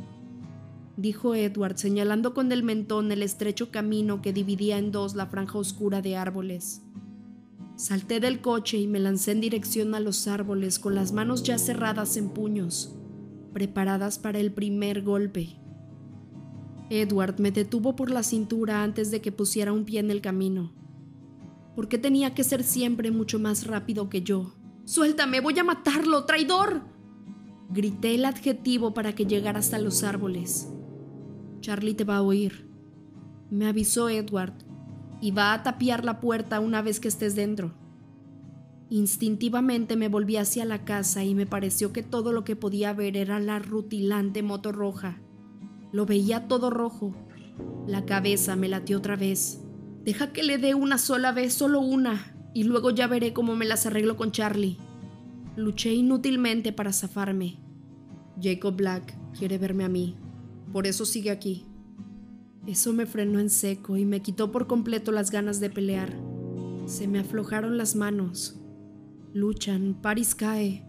dijo 0.98 1.36
Edward 1.36 1.78
señalando 1.78 2.34
con 2.34 2.52
el 2.52 2.64
mentón 2.64 3.12
el 3.12 3.24
estrecho 3.24 3.72
camino 3.72 4.22
que 4.22 4.34
dividía 4.34 4.78
en 4.78 4.92
dos 4.92 5.16
la 5.16 5.28
franja 5.28 5.58
oscura 5.58 6.02
de 6.02 6.16
árboles. 6.16 6.82
Salté 7.76 8.20
del 8.20 8.42
coche 8.42 8.78
y 8.78 8.88
me 8.88 9.00
lancé 9.00 9.32
en 9.32 9.42
dirección 9.42 9.96
a 9.96 10.00
los 10.00 10.28
árboles 10.28 10.78
con 10.78 10.94
las 10.94 11.12
manos 11.12 11.42
ya 11.44 11.58
cerradas 11.58 12.18
en 12.18 12.30
puños, 12.30 12.96
preparadas 13.52 14.20
para 14.20 14.40
el 14.40 14.52
primer 14.52 15.02
golpe. 15.02 15.58
Edward 16.90 17.40
me 17.40 17.52
detuvo 17.52 17.96
por 17.96 18.12
la 18.12 18.22
cintura 18.22 18.84
antes 18.84 19.10
de 19.10 19.22
que 19.22 19.32
pusiera 19.32 19.74
un 19.74 19.86
pie 19.86 20.00
en 20.00 20.12
el 20.12 20.22
camino. 20.22 20.74
¿Por 21.76 21.88
qué 21.88 21.98
tenía 21.98 22.36
que 22.36 22.44
ser 22.44 22.64
siempre 22.64 23.10
mucho 23.10 23.40
más 23.40 23.66
rápido 23.66 24.10
que 24.10 24.22
yo? 24.22 24.54
¡Suéltame! 24.86 25.40
¡Voy 25.40 25.58
a 25.58 25.64
matarlo! 25.64 26.26
¡Traidor! 26.26 26.84
Grité 27.72 28.14
el 28.14 28.26
adjetivo 28.26 28.94
para 28.94 29.16
que 29.16 29.26
llegara 29.26 29.58
hasta 29.58 29.80
los 29.80 30.04
árboles. 30.04 30.73
Charlie 31.63 31.93
te 31.93 32.03
va 32.03 32.17
a 32.17 32.22
oír, 32.22 32.67
me 33.50 33.67
avisó 33.67 34.10
Edward, 34.10 34.53
y 35.22 35.32
va 35.32 35.53
a 35.53 35.63
tapiar 35.63 36.03
la 36.03 36.20
puerta 36.20 36.60
una 36.60 36.82
vez 36.82 37.00
que 37.00 37.08
estés 37.08 37.36
dentro. 37.36 37.74
Instintivamente 38.89 39.96
me 39.96 40.10
volví 40.10 40.36
hacia 40.36 40.65
la 40.65 40.84
casa 40.84 41.24
y 41.24 41.34
me 41.36 41.46
pareció 41.46 41.93
que 41.93 42.03
todo 42.03 42.34
lo 42.34 42.43
que 42.43 42.58
podía 42.58 42.91
ver 42.91 43.15
era 43.15 43.39
la 43.39 43.60
rutilante 43.60 44.43
moto 44.43 44.74
roja. 44.74 45.22
Lo 45.93 46.05
veía 46.05 46.50
todo 46.50 46.70
rojo. 46.70 47.15
La 47.88 48.03
cabeza 48.03 48.58
me 48.58 48.67
latió 48.67 48.98
otra 48.98 49.15
vez. 49.15 49.62
Deja 50.03 50.34
que 50.34 50.43
le 50.43 50.58
dé 50.58 50.75
una 50.75 50.98
sola 50.98 51.32
vez, 51.32 51.53
solo 51.53 51.79
una, 51.79 52.36
y 52.53 52.65
luego 52.65 52.89
ya 52.91 53.08
veré 53.08 53.32
cómo 53.32 53.55
me 53.55 53.63
las 53.65 53.86
arreglo 53.86 54.17
con 54.17 54.34
Charlie. 54.34 54.77
Luché 55.55 55.93
inútilmente 55.93 56.74
para 56.74 56.91
zafarme. 56.91 57.58
Jacob 58.41 58.75
Black 58.75 59.15
quiere 59.32 59.58
verme 59.58 59.86
a 59.86 59.89
mí, 59.89 60.17
por 60.74 60.88
eso 60.88 61.06
sigue 61.06 61.30
aquí. 61.32 61.65
Eso 62.65 62.92
me 62.94 63.06
frenó 63.06 63.39
en 63.39 63.51
seco 63.51 63.96
y 63.96 64.06
me 64.06 64.22
quitó 64.22 64.51
por 64.51 64.68
completo 64.68 65.12
las 65.12 65.30
ganas 65.30 65.60
de 65.60 65.70
pelear. 65.70 66.18
Se 66.88 67.08
me 67.08 67.20
aflojaron 67.20 67.77
las 67.77 67.96
manos. 67.96 68.60
Luchan, 69.34 69.96
Paris 70.01 70.34
cae. 70.34 70.84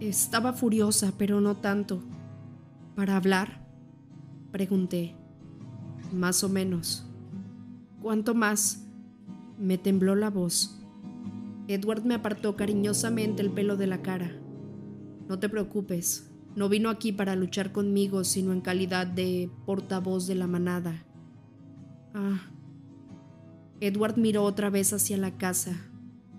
Estaba 0.00 0.54
furiosa, 0.54 1.12
pero 1.18 1.40
no 1.40 1.58
tanto. 1.58 2.02
¿Para 2.96 3.16
hablar? 3.16 3.68
Pregunté. 4.50 5.14
Más 6.12 6.42
o 6.42 6.48
menos. 6.48 7.06
¿Cuánto 8.00 8.34
más? 8.34 8.86
Me 9.58 9.78
tembló 9.78 10.14
la 10.14 10.30
voz. 10.30 10.80
Edward 11.68 12.04
me 12.04 12.14
apartó 12.14 12.56
cariñosamente 12.56 13.42
el 13.42 13.50
pelo 13.50 13.76
de 13.76 13.86
la 13.86 14.00
cara. 14.00 14.32
No 15.28 15.38
te 15.38 15.48
preocupes, 15.48 16.30
no 16.56 16.68
vino 16.68 16.88
aquí 16.88 17.12
para 17.12 17.34
luchar 17.34 17.72
conmigo, 17.72 18.24
sino 18.24 18.52
en 18.52 18.60
calidad 18.60 19.06
de 19.06 19.50
portavoz 19.66 20.26
de 20.26 20.36
la 20.36 20.46
manada. 20.46 21.04
Ah. 22.14 22.50
Edward 23.80 24.16
miró 24.16 24.44
otra 24.44 24.70
vez 24.70 24.92
hacia 24.92 25.16
la 25.16 25.36
casa. 25.36 25.90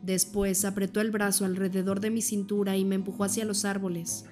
Después 0.01 0.63
apretó 0.63 1.01
el 1.01 1.12
brazo 1.12 1.45
alrededor 1.45 2.00
de 2.00 2.12
mi 2.12 2.22
cintura 2.22 2.77
y 2.77 2.86
me 2.86 2.95
empujó 2.95 3.25
hacia 3.25 3.43
los 3.43 3.65
árboles. 3.65 4.25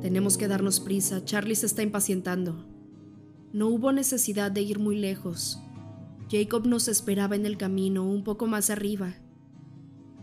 Tenemos 0.00 0.38
que 0.38 0.48
darnos 0.48 0.80
prisa, 0.80 1.24
Charlie 1.24 1.56
se 1.56 1.66
está 1.66 1.82
impacientando. 1.82 2.66
No 3.52 3.68
hubo 3.68 3.92
necesidad 3.92 4.50
de 4.50 4.62
ir 4.62 4.78
muy 4.78 4.96
lejos. 4.96 5.60
Jacob 6.30 6.66
nos 6.66 6.88
esperaba 6.88 7.36
en 7.36 7.46
el 7.46 7.56
camino, 7.56 8.08
un 8.08 8.22
poco 8.22 8.46
más 8.46 8.70
arriba. 8.70 9.14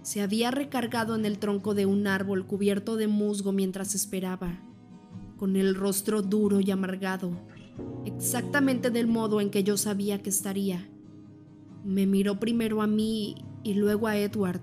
Se 0.01 0.21
había 0.21 0.51
recargado 0.51 1.15
en 1.15 1.25
el 1.25 1.39
tronco 1.39 1.73
de 1.73 1.85
un 1.85 2.07
árbol 2.07 2.45
cubierto 2.45 2.95
de 2.95 3.07
musgo 3.07 3.51
mientras 3.51 3.95
esperaba, 3.95 4.59
con 5.37 5.55
el 5.55 5.75
rostro 5.75 6.21
duro 6.21 6.59
y 6.59 6.71
amargado, 6.71 7.31
exactamente 8.05 8.89
del 8.89 9.07
modo 9.07 9.41
en 9.41 9.49
que 9.49 9.63
yo 9.63 9.77
sabía 9.77 10.21
que 10.21 10.29
estaría. 10.29 10.89
Me 11.83 12.05
miró 12.05 12.39
primero 12.39 12.81
a 12.81 12.87
mí 12.87 13.35
y 13.63 13.73
luego 13.73 14.07
a 14.07 14.17
Edward. 14.17 14.61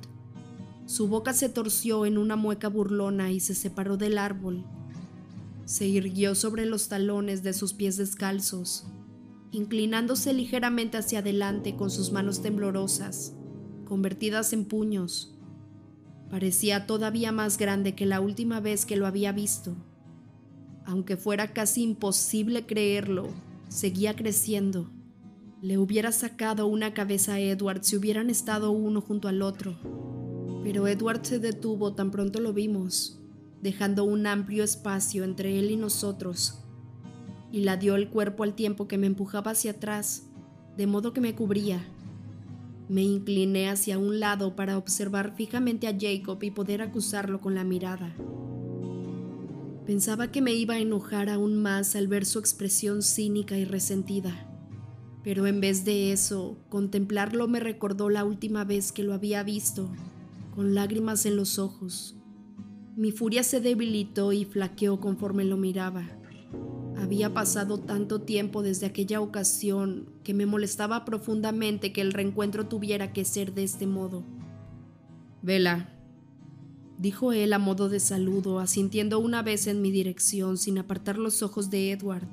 Su 0.87 1.09
boca 1.09 1.33
se 1.33 1.49
torció 1.49 2.07
en 2.07 2.19
una 2.19 2.37
mueca 2.37 2.69
burlona 2.69 3.31
y 3.31 3.41
se 3.41 3.55
separó 3.55 3.97
del 3.97 4.19
árbol. 4.19 4.64
Se 5.64 5.87
irguió 5.87 6.35
sobre 6.35 6.67
los 6.67 6.88
talones 6.88 7.43
de 7.43 7.52
sus 7.52 7.73
pies 7.73 7.97
descalzos 7.97 8.87
inclinándose 9.52 10.33
ligeramente 10.33 10.97
hacia 10.97 11.21
adelante 11.21 11.76
con 11.76 11.91
sus 11.91 12.11
manos 12.11 12.41
temblorosas, 12.43 13.35
convertidas 13.85 14.52
en 14.55 14.64
puños. 14.64 15.38
Parecía 16.31 16.87
todavía 16.87 17.31
más 17.31 17.59
grande 17.59 17.95
que 17.95 18.07
la 18.07 18.21
última 18.21 18.61
vez 18.61 18.87
que 18.87 18.97
lo 18.97 19.07
había 19.07 19.33
visto. 19.33 19.76
Aunque 20.84 21.16
fuera 21.16 21.52
casi 21.52 21.82
imposible 21.82 22.66
creerlo, 22.66 23.28
seguía 23.68 24.16
creciendo. 24.16 24.90
Le 25.60 25.78
hubiera 25.78 26.12
sacado 26.12 26.66
una 26.66 26.92
cabeza 26.92 27.34
a 27.34 27.40
Edward 27.40 27.84
si 27.84 27.96
hubieran 27.96 28.30
estado 28.30 28.70
uno 28.70 29.00
junto 29.00 29.28
al 29.28 29.42
otro. 29.42 29.76
Pero 30.64 30.88
Edward 30.88 31.24
se 31.24 31.38
detuvo 31.38 31.94
tan 31.94 32.10
pronto 32.10 32.40
lo 32.40 32.52
vimos, 32.52 33.20
dejando 33.60 34.04
un 34.04 34.26
amplio 34.26 34.64
espacio 34.64 35.24
entre 35.24 35.58
él 35.58 35.70
y 35.70 35.76
nosotros 35.76 36.62
y 37.52 37.60
la 37.60 37.76
dio 37.76 37.94
el 37.94 38.08
cuerpo 38.08 38.42
al 38.42 38.54
tiempo 38.54 38.88
que 38.88 38.98
me 38.98 39.06
empujaba 39.06 39.50
hacia 39.50 39.72
atrás, 39.72 40.26
de 40.76 40.86
modo 40.86 41.12
que 41.12 41.20
me 41.20 41.34
cubría. 41.34 41.84
Me 42.88 43.02
incliné 43.02 43.68
hacia 43.68 43.98
un 43.98 44.18
lado 44.18 44.56
para 44.56 44.78
observar 44.78 45.34
fijamente 45.36 45.86
a 45.86 45.96
Jacob 45.96 46.42
y 46.42 46.50
poder 46.50 46.80
acusarlo 46.80 47.40
con 47.40 47.54
la 47.54 47.62
mirada. 47.62 48.16
Pensaba 49.86 50.30
que 50.30 50.40
me 50.40 50.54
iba 50.54 50.74
a 50.74 50.78
enojar 50.78 51.28
aún 51.28 51.60
más 51.60 51.96
al 51.96 52.06
ver 52.06 52.24
su 52.24 52.38
expresión 52.38 53.02
cínica 53.02 53.58
y 53.58 53.64
resentida. 53.64 54.48
Pero 55.24 55.46
en 55.46 55.60
vez 55.60 55.84
de 55.84 56.12
eso, 56.12 56.56
contemplarlo 56.68 57.48
me 57.48 57.58
recordó 57.58 58.08
la 58.08 58.24
última 58.24 58.64
vez 58.64 58.92
que 58.92 59.02
lo 59.02 59.12
había 59.12 59.42
visto, 59.42 59.90
con 60.54 60.74
lágrimas 60.74 61.26
en 61.26 61.36
los 61.36 61.58
ojos. 61.58 62.16
Mi 62.96 63.10
furia 63.10 63.42
se 63.42 63.60
debilitó 63.60 64.32
y 64.32 64.44
flaqueó 64.44 65.00
conforme 65.00 65.44
lo 65.44 65.56
miraba. 65.56 66.08
Había 66.96 67.34
pasado 67.34 67.78
tanto 67.78 68.20
tiempo 68.20 68.62
desde 68.62 68.86
aquella 68.86 69.20
ocasión 69.20 70.10
que 70.22 70.34
me 70.34 70.46
molestaba 70.46 71.04
profundamente 71.04 71.92
que 71.92 72.00
el 72.00 72.12
reencuentro 72.12 72.68
tuviera 72.68 73.12
que 73.12 73.24
ser 73.24 73.54
de 73.54 73.64
este 73.64 73.86
modo. 73.86 74.24
Vela, 75.42 75.92
dijo 77.02 77.32
él 77.32 77.52
a 77.52 77.59
modo 77.59 77.88
de 77.88 77.99
saludo, 77.99 78.61
asintiendo 78.61 79.18
una 79.18 79.42
vez 79.42 79.66
en 79.66 79.82
mi 79.82 79.90
dirección 79.90 80.56
sin 80.56 80.78
apartar 80.78 81.18
los 81.18 81.42
ojos 81.42 81.68
de 81.68 81.90
Edward. 81.90 82.28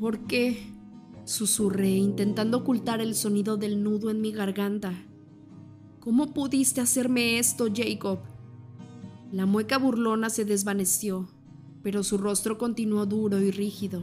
¿Por 0.00 0.26
qué? 0.26 0.72
susurré, 1.24 1.88
intentando 1.88 2.58
ocultar 2.58 3.00
el 3.00 3.14
sonido 3.14 3.56
del 3.56 3.82
nudo 3.82 4.10
en 4.10 4.20
mi 4.20 4.30
garganta. 4.30 4.92
¿Cómo 5.98 6.34
pudiste 6.34 6.82
hacerme 6.82 7.38
esto, 7.38 7.66
Jacob? 7.74 8.18
La 9.32 9.46
mueca 9.46 9.78
burlona 9.78 10.28
se 10.28 10.44
desvaneció, 10.44 11.26
pero 11.82 12.04
su 12.04 12.18
rostro 12.18 12.58
continuó 12.58 13.06
duro 13.06 13.40
y 13.40 13.50
rígido. 13.50 14.02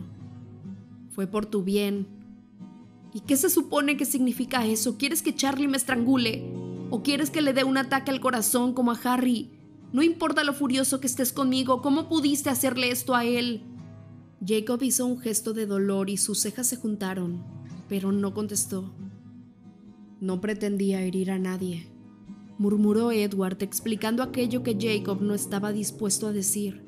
Fue 1.12 1.28
por 1.28 1.46
tu 1.46 1.63
bien. 1.63 2.08
¿Y 3.13 3.22
qué 3.22 3.38
se 3.38 3.51
supone 3.51 3.98
que 3.98 4.06
significa 4.06 4.66
eso? 4.66 4.98
¿Quieres 4.98 5.22
que 5.22 5.36
Charlie 5.36 5.68
me 5.68 5.78
estrangule? 5.78 6.51
¿O 6.90 7.04
quieres 7.04 7.30
que 7.30 7.42
le 7.42 7.54
dé 7.54 7.63
un 7.63 7.78
ataque 7.78 8.10
al 8.10 8.20
corazón 8.20 8.74
como 8.74 8.92
a 8.92 9.00
Harry? 9.04 9.61
No 9.94 10.04
importa 10.04 10.44
lo 10.44 10.54
furioso 10.54 11.00
que 11.00 11.08
estés 11.08 11.34
conmigo, 11.34 11.82
¿cómo 11.82 12.08
pudiste 12.08 12.50
hacerle 12.50 12.92
esto 12.92 13.14
a 13.14 13.26
él? 13.26 13.64
Jacob 14.46 14.82
hizo 14.82 15.06
un 15.06 15.20
gesto 15.20 15.54
de 15.54 15.66
dolor 15.66 16.10
y 16.10 16.18
sus 16.18 16.40
cejas 16.40 16.68
se 16.68 16.78
juntaron, 16.78 17.44
pero 17.90 18.12
no 18.12 18.34
contestó. 18.34 18.92
No 20.20 20.40
pretendía 20.40 21.02
herir 21.02 21.30
a 21.32 21.40
nadie, 21.40 21.88
murmuró 22.58 23.12
Edward 23.12 23.62
explicando 23.62 24.24
aquello 24.24 24.64
que 24.64 24.78
Jacob 24.80 25.22
no 25.22 25.34
estaba 25.34 25.74
dispuesto 25.74 26.28
a 26.28 26.32
decir. 26.32 26.84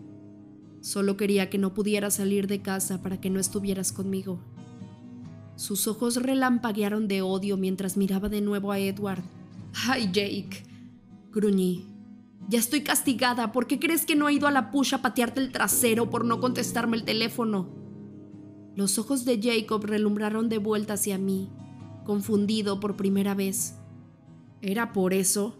Solo 0.81 1.17
quería 1.17 1.49
que 1.49 1.57
no 1.57 1.73
pudiera 1.73 2.09
salir 2.09 2.47
de 2.47 2.61
casa 2.61 3.01
para 3.01 3.19
que 3.19 3.29
no 3.29 3.39
estuvieras 3.39 3.91
conmigo. 3.91 4.39
Sus 5.55 5.87
ojos 5.87 6.17
relampaguearon 6.17 7.07
de 7.07 7.21
odio 7.21 7.57
mientras 7.57 7.97
miraba 7.97 8.29
de 8.29 8.41
nuevo 8.41 8.71
a 8.71 8.79
Edward. 8.79 9.23
¡Ay, 9.87 10.09
Jake! 10.11 10.63
gruñí. 11.31 11.92
Ya 12.49 12.59
estoy 12.59 12.81
castigada. 12.81 13.51
¿Por 13.51 13.67
qué 13.67 13.79
crees 13.79 14.05
que 14.05 14.15
no 14.15 14.27
he 14.29 14.33
ido 14.33 14.47
a 14.47 14.51
la 14.51 14.71
push 14.71 14.93
a 14.93 15.01
patearte 15.01 15.39
el 15.39 15.51
trasero 15.51 16.09
por 16.09 16.25
no 16.25 16.39
contestarme 16.39 16.97
el 16.97 17.03
teléfono? 17.03 17.69
Los 18.75 18.97
ojos 18.97 19.23
de 19.25 19.39
Jacob 19.41 19.85
relumbraron 19.85 20.49
de 20.49 20.57
vuelta 20.57 20.93
hacia 20.95 21.17
mí, 21.17 21.51
confundido 22.05 22.79
por 22.79 22.95
primera 22.95 23.35
vez. 23.35 23.77
¿Era 24.61 24.93
por 24.93 25.13
eso? 25.13 25.57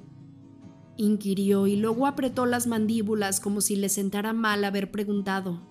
inquirió 0.95 1.65
y 1.65 1.75
luego 1.75 2.05
apretó 2.05 2.45
las 2.45 2.67
mandíbulas 2.67 3.39
como 3.39 3.61
si 3.61 3.75
le 3.75 3.89
sentara 3.89 4.33
mal 4.33 4.63
haber 4.63 4.91
preguntado. 4.91 5.61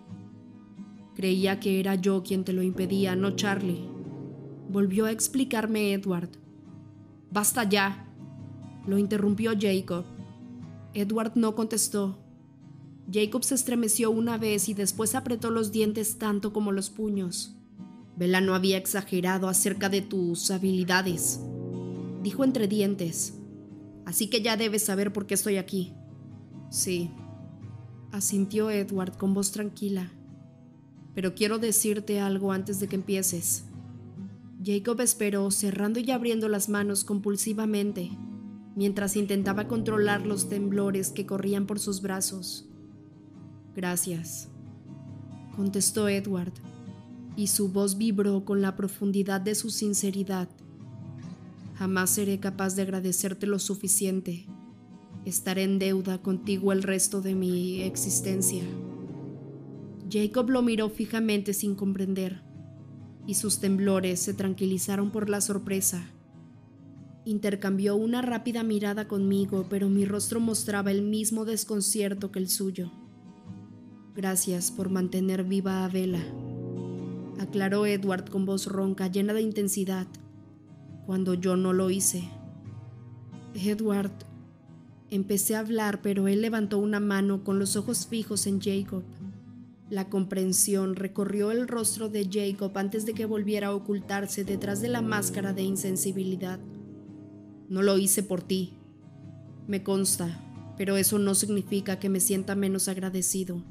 Creía 1.14 1.60
que 1.60 1.78
era 1.78 1.94
yo 1.94 2.22
quien 2.22 2.44
te 2.44 2.52
lo 2.52 2.62
impedía, 2.62 3.14
no 3.16 3.36
Charlie. 3.36 3.84
Volvió 4.68 5.04
a 5.06 5.12
explicarme 5.12 5.92
Edward. 5.92 6.30
Basta 7.30 7.68
ya, 7.68 8.06
lo 8.86 8.98
interrumpió 8.98 9.52
Jacob. 9.58 10.04
Edward 10.94 11.32
no 11.36 11.54
contestó. 11.54 12.18
Jacob 13.10 13.44
se 13.44 13.54
estremeció 13.54 14.10
una 14.10 14.38
vez 14.38 14.68
y 14.68 14.74
después 14.74 15.14
apretó 15.14 15.50
los 15.50 15.72
dientes 15.72 16.18
tanto 16.18 16.52
como 16.52 16.72
los 16.72 16.90
puños. 16.90 17.56
Bella 18.16 18.40
no 18.40 18.54
había 18.54 18.76
exagerado 18.76 19.48
acerca 19.48 19.88
de 19.88 20.02
tus 20.02 20.50
habilidades, 20.50 21.40
dijo 22.22 22.44
entre 22.44 22.68
dientes. 22.68 23.34
Así 24.04 24.28
que 24.28 24.42
ya 24.42 24.56
debes 24.56 24.84
saber 24.84 25.12
por 25.12 25.26
qué 25.26 25.34
estoy 25.34 25.56
aquí. 25.56 25.94
Sí, 26.70 27.10
asintió 28.10 28.70
Edward 28.70 29.16
con 29.16 29.32
voz 29.32 29.50
tranquila. 29.50 30.12
Pero 31.14 31.34
quiero 31.34 31.58
decirte 31.58 32.20
algo 32.20 32.52
antes 32.52 32.80
de 32.80 32.88
que 32.88 32.96
empieces. 32.96 33.64
Jacob 34.64 35.00
esperó, 35.00 35.50
cerrando 35.50 36.00
y 36.00 36.10
abriendo 36.10 36.48
las 36.48 36.68
manos 36.68 37.04
compulsivamente 37.04 38.10
mientras 38.74 39.16
intentaba 39.16 39.68
controlar 39.68 40.26
los 40.26 40.48
temblores 40.48 41.10
que 41.10 41.26
corrían 41.26 41.66
por 41.66 41.78
sus 41.78 42.02
brazos. 42.02 42.66
Gracias, 43.74 44.48
contestó 45.56 46.08
Edward, 46.08 46.52
y 47.36 47.46
su 47.46 47.68
voz 47.68 47.96
vibró 47.96 48.44
con 48.44 48.60
la 48.60 48.76
profundidad 48.76 49.40
de 49.40 49.54
su 49.54 49.70
sinceridad. 49.70 50.48
Jamás 51.76 52.10
seré 52.10 52.38
capaz 52.40 52.76
de 52.76 52.82
agradecerte 52.82 53.46
lo 53.46 53.58
suficiente. 53.58 54.46
Estaré 55.24 55.62
en 55.62 55.78
deuda 55.78 56.20
contigo 56.20 56.72
el 56.72 56.82
resto 56.82 57.22
de 57.22 57.34
mi 57.34 57.82
existencia. 57.82 58.62
Jacob 60.10 60.50
lo 60.50 60.62
miró 60.62 60.90
fijamente 60.90 61.54
sin 61.54 61.74
comprender, 61.74 62.42
y 63.26 63.34
sus 63.34 63.60
temblores 63.60 64.20
se 64.20 64.34
tranquilizaron 64.34 65.10
por 65.10 65.30
la 65.30 65.40
sorpresa 65.40 66.04
Intercambió 67.24 67.94
una 67.94 68.20
rápida 68.20 68.64
mirada 68.64 69.06
conmigo, 69.06 69.66
pero 69.70 69.88
mi 69.88 70.04
rostro 70.04 70.40
mostraba 70.40 70.90
el 70.90 71.02
mismo 71.02 71.44
desconcierto 71.44 72.32
que 72.32 72.40
el 72.40 72.48
suyo. 72.48 72.90
Gracias 74.16 74.72
por 74.72 74.90
mantener 74.90 75.44
viva 75.44 75.84
a 75.84 75.88
Vela, 75.88 76.22
aclaró 77.38 77.86
Edward 77.86 78.28
con 78.28 78.44
voz 78.44 78.66
ronca, 78.66 79.06
llena 79.06 79.34
de 79.34 79.42
intensidad, 79.42 80.06
cuando 81.06 81.34
yo 81.34 81.56
no 81.56 81.72
lo 81.72 81.90
hice. 81.90 82.28
Edward, 83.54 84.12
empecé 85.10 85.54
a 85.54 85.60
hablar, 85.60 86.02
pero 86.02 86.26
él 86.28 86.42
levantó 86.42 86.78
una 86.78 87.00
mano 87.00 87.44
con 87.44 87.58
los 87.58 87.76
ojos 87.76 88.06
fijos 88.06 88.46
en 88.46 88.60
Jacob. 88.60 89.02
La 89.90 90.08
comprensión 90.08 90.96
recorrió 90.96 91.50
el 91.50 91.68
rostro 91.68 92.08
de 92.08 92.28
Jacob 92.30 92.76
antes 92.76 93.06
de 93.06 93.12
que 93.12 93.26
volviera 93.26 93.68
a 93.68 93.74
ocultarse 93.74 94.44
detrás 94.44 94.80
de 94.80 94.88
la 94.88 95.02
máscara 95.02 95.52
de 95.52 95.62
insensibilidad. 95.62 96.58
No 97.72 97.80
lo 97.80 97.96
hice 97.96 98.22
por 98.22 98.42
ti. 98.42 98.74
Me 99.66 99.82
consta, 99.82 100.38
pero 100.76 100.98
eso 100.98 101.18
no 101.18 101.34
significa 101.34 101.98
que 101.98 102.10
me 102.10 102.20
sienta 102.20 102.54
menos 102.54 102.86
agradecido. 102.86 103.62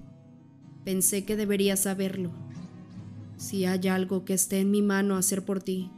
Pensé 0.83 1.23
que 1.23 1.35
deberías 1.35 1.81
saberlo. 1.81 2.31
Si 3.37 3.65
hay 3.65 3.87
algo 3.89 4.25
que 4.25 4.33
esté 4.33 4.59
en 4.59 4.71
mi 4.71 4.81
mano 4.81 5.17
hacer 5.17 5.45
por 5.45 5.61
ti. 5.61 5.91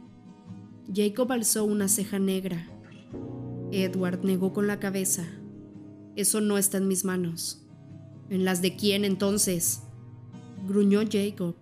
Jacob 0.94 1.32
alzó 1.32 1.64
una 1.64 1.88
ceja 1.88 2.18
negra. 2.18 2.68
Edward 3.72 4.22
negó 4.22 4.52
con 4.52 4.66
la 4.66 4.78
cabeza. 4.78 5.24
Eso 6.14 6.42
no 6.42 6.58
está 6.58 6.76
en 6.76 6.88
mis 6.88 7.06
manos. 7.06 7.64
¿En 8.28 8.44
las 8.44 8.60
de 8.60 8.76
quién 8.76 9.06
entonces? 9.06 9.80
gruñó 10.68 11.00
Jacob. 11.10 11.54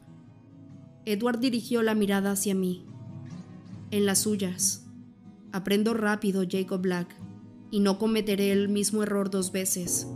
Edward 1.04 1.38
dirigió 1.38 1.82
la 1.82 1.94
mirada 1.94 2.32
hacia 2.32 2.56
mí. 2.56 2.84
En 3.92 4.06
las 4.06 4.22
suyas. 4.22 4.81
Aprendo 5.52 5.92
rápido, 5.92 6.44
Jacob 6.50 6.80
Black, 6.80 7.14
y 7.70 7.80
no 7.80 7.98
cometeré 7.98 8.52
el 8.52 8.68
mismo 8.68 9.02
error 9.02 9.30
dos 9.30 9.52
veces. 9.52 10.06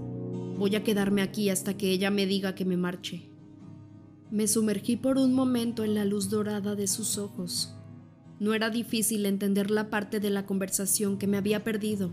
Voy 0.58 0.74
a 0.74 0.82
quedarme 0.82 1.20
aquí 1.20 1.50
hasta 1.50 1.76
que 1.76 1.90
ella 1.90 2.10
me 2.10 2.26
diga 2.26 2.54
que 2.54 2.64
me 2.64 2.78
marche. 2.78 3.28
Me 4.30 4.48
sumergí 4.48 4.96
por 4.96 5.18
un 5.18 5.34
momento 5.34 5.84
en 5.84 5.94
la 5.94 6.04
luz 6.06 6.30
dorada 6.30 6.74
de 6.74 6.86
sus 6.86 7.18
ojos. 7.18 7.74
No 8.40 8.54
era 8.54 8.70
difícil 8.70 9.26
entender 9.26 9.70
la 9.70 9.90
parte 9.90 10.20
de 10.20 10.30
la 10.30 10.46
conversación 10.46 11.18
que 11.18 11.26
me 11.26 11.36
había 11.36 11.62
perdido. 11.62 12.10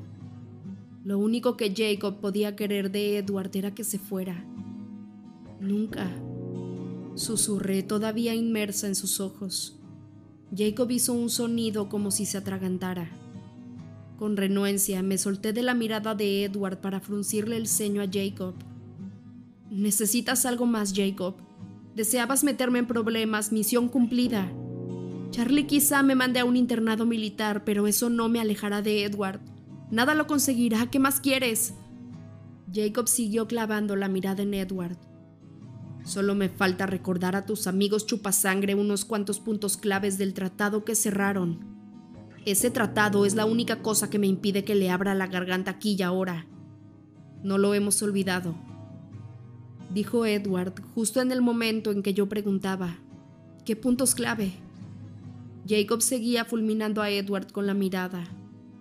Lo 1.03 1.17
único 1.17 1.57
que 1.57 1.73
Jacob 1.75 2.19
podía 2.19 2.55
querer 2.55 2.91
de 2.91 3.17
Edward 3.17 3.51
era 3.55 3.73
que 3.73 3.83
se 3.83 3.99
fuera. 3.99 4.45
Nunca. 5.59 6.11
Susurré 7.15 7.83
todavía 7.83 8.35
inmersa 8.35 8.87
en 8.87 8.95
sus 8.95 9.19
ojos. 9.19 9.79
Jacob 10.55 10.91
hizo 10.91 11.13
un 11.13 11.29
sonido 11.29 11.89
como 11.89 12.11
si 12.11 12.25
se 12.25 12.37
atragantara. 12.37 13.09
Con 14.17 14.37
renuencia 14.37 15.01
me 15.01 15.17
solté 15.17 15.51
de 15.51 15.63
la 15.63 15.73
mirada 15.73 16.13
de 16.13 16.43
Edward 16.43 16.79
para 16.79 16.99
fruncirle 16.99 17.57
el 17.57 17.67
ceño 17.67 18.01
a 18.01 18.07
Jacob. 18.11 18.53
Necesitas 19.71 20.45
algo 20.45 20.67
más, 20.67 20.93
Jacob. 20.95 21.35
Deseabas 21.95 22.43
meterme 22.43 22.79
en 22.79 22.87
problemas, 22.87 23.51
misión 23.51 23.89
cumplida. 23.89 24.51
Charlie 25.31 25.65
quizá 25.65 26.03
me 26.03 26.13
mande 26.13 26.39
a 26.39 26.45
un 26.45 26.55
internado 26.55 27.07
militar, 27.07 27.63
pero 27.63 27.87
eso 27.87 28.11
no 28.11 28.29
me 28.29 28.39
alejará 28.39 28.83
de 28.83 29.03
Edward. 29.03 29.41
Nada 29.89 30.13
lo 30.13 30.27
conseguirá. 30.27 30.91
¿Qué 30.91 30.99
más 30.99 31.19
quieres? 31.19 31.73
Jacob 32.71 33.07
siguió 33.07 33.47
clavando 33.47 33.95
la 33.95 34.07
mirada 34.07 34.43
en 34.43 34.53
Edward. 34.53 34.97
Solo 36.03 36.35
me 36.35 36.49
falta 36.49 36.85
recordar 36.85 37.35
a 37.35 37.45
tus 37.45 37.65
amigos 37.65 38.05
chupasangre 38.05 38.75
unos 38.75 39.05
cuantos 39.05 39.39
puntos 39.39 39.77
claves 39.77 40.17
del 40.17 40.33
tratado 40.33 40.83
que 40.83 40.95
cerraron. 40.95 41.59
Ese 42.45 42.69
tratado 42.69 43.25
es 43.25 43.35
la 43.35 43.45
única 43.45 43.81
cosa 43.81 44.09
que 44.09 44.19
me 44.19 44.27
impide 44.27 44.65
que 44.65 44.75
le 44.75 44.89
abra 44.89 45.15
la 45.15 45.27
garganta 45.27 45.71
aquí 45.71 45.95
y 45.97 46.01
ahora. 46.01 46.45
No 47.41 47.57
lo 47.57 47.73
hemos 47.73 48.01
olvidado. 48.01 48.55
dijo 49.93 50.25
Edward 50.25 50.73
justo 50.93 51.21
en 51.21 51.31
el 51.31 51.41
momento 51.41 51.91
en 51.91 52.03
que 52.03 52.13
yo 52.13 52.27
preguntaba, 52.27 52.97
¿qué 53.63 53.75
puntos 53.75 54.15
clave? 54.15 54.53
Jacob 55.67 56.01
seguía 56.01 56.43
fulminando 56.43 57.01
a 57.01 57.09
Edward 57.09 57.51
con 57.51 57.67
la 57.67 57.73
mirada, 57.73 58.25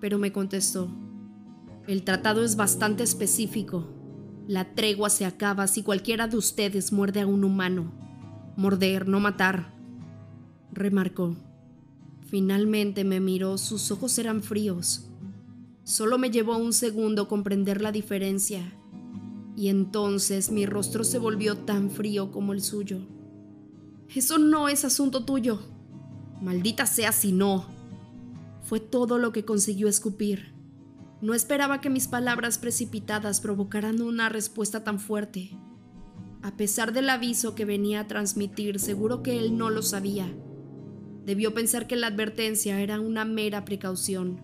pero 0.00 0.18
me 0.18 0.32
contestó, 0.32 0.88
el 1.86 2.02
tratado 2.02 2.44
es 2.44 2.56
bastante 2.56 3.04
específico. 3.04 4.01
La 4.48 4.74
tregua 4.74 5.08
se 5.08 5.24
acaba 5.24 5.66
si 5.66 5.82
cualquiera 5.82 6.26
de 6.26 6.36
ustedes 6.36 6.92
muerde 6.92 7.20
a 7.20 7.26
un 7.26 7.44
humano. 7.44 7.92
Morder, 8.56 9.06
no 9.08 9.20
matar, 9.20 9.72
remarcó. 10.72 11.36
Finalmente 12.26 13.04
me 13.04 13.20
miró, 13.20 13.56
sus 13.58 13.90
ojos 13.90 14.18
eran 14.18 14.42
fríos. 14.42 15.08
Solo 15.84 16.18
me 16.18 16.30
llevó 16.30 16.56
un 16.56 16.72
segundo 16.72 17.28
comprender 17.28 17.80
la 17.80 17.92
diferencia, 17.92 18.72
y 19.56 19.68
entonces 19.68 20.50
mi 20.50 20.66
rostro 20.66 21.04
se 21.04 21.18
volvió 21.18 21.58
tan 21.58 21.90
frío 21.90 22.32
como 22.32 22.52
el 22.52 22.62
suyo. 22.62 22.98
Eso 24.14 24.38
no 24.38 24.68
es 24.68 24.84
asunto 24.84 25.24
tuyo. 25.24 25.60
Maldita 26.40 26.86
sea 26.86 27.12
si 27.12 27.32
no. 27.32 27.66
Fue 28.62 28.80
todo 28.80 29.18
lo 29.18 29.32
que 29.32 29.44
consiguió 29.44 29.88
escupir. 29.88 30.51
No 31.22 31.34
esperaba 31.34 31.80
que 31.80 31.88
mis 31.88 32.08
palabras 32.08 32.58
precipitadas 32.58 33.40
provocaran 33.40 34.02
una 34.02 34.28
respuesta 34.28 34.82
tan 34.82 34.98
fuerte. 34.98 35.56
A 36.42 36.56
pesar 36.56 36.92
del 36.92 37.08
aviso 37.08 37.54
que 37.54 37.64
venía 37.64 38.00
a 38.00 38.08
transmitir, 38.08 38.80
seguro 38.80 39.22
que 39.22 39.38
él 39.38 39.56
no 39.56 39.70
lo 39.70 39.82
sabía. 39.82 40.26
Debió 41.24 41.54
pensar 41.54 41.86
que 41.86 41.94
la 41.94 42.08
advertencia 42.08 42.80
era 42.80 43.00
una 43.00 43.24
mera 43.24 43.64
precaución. 43.64 44.40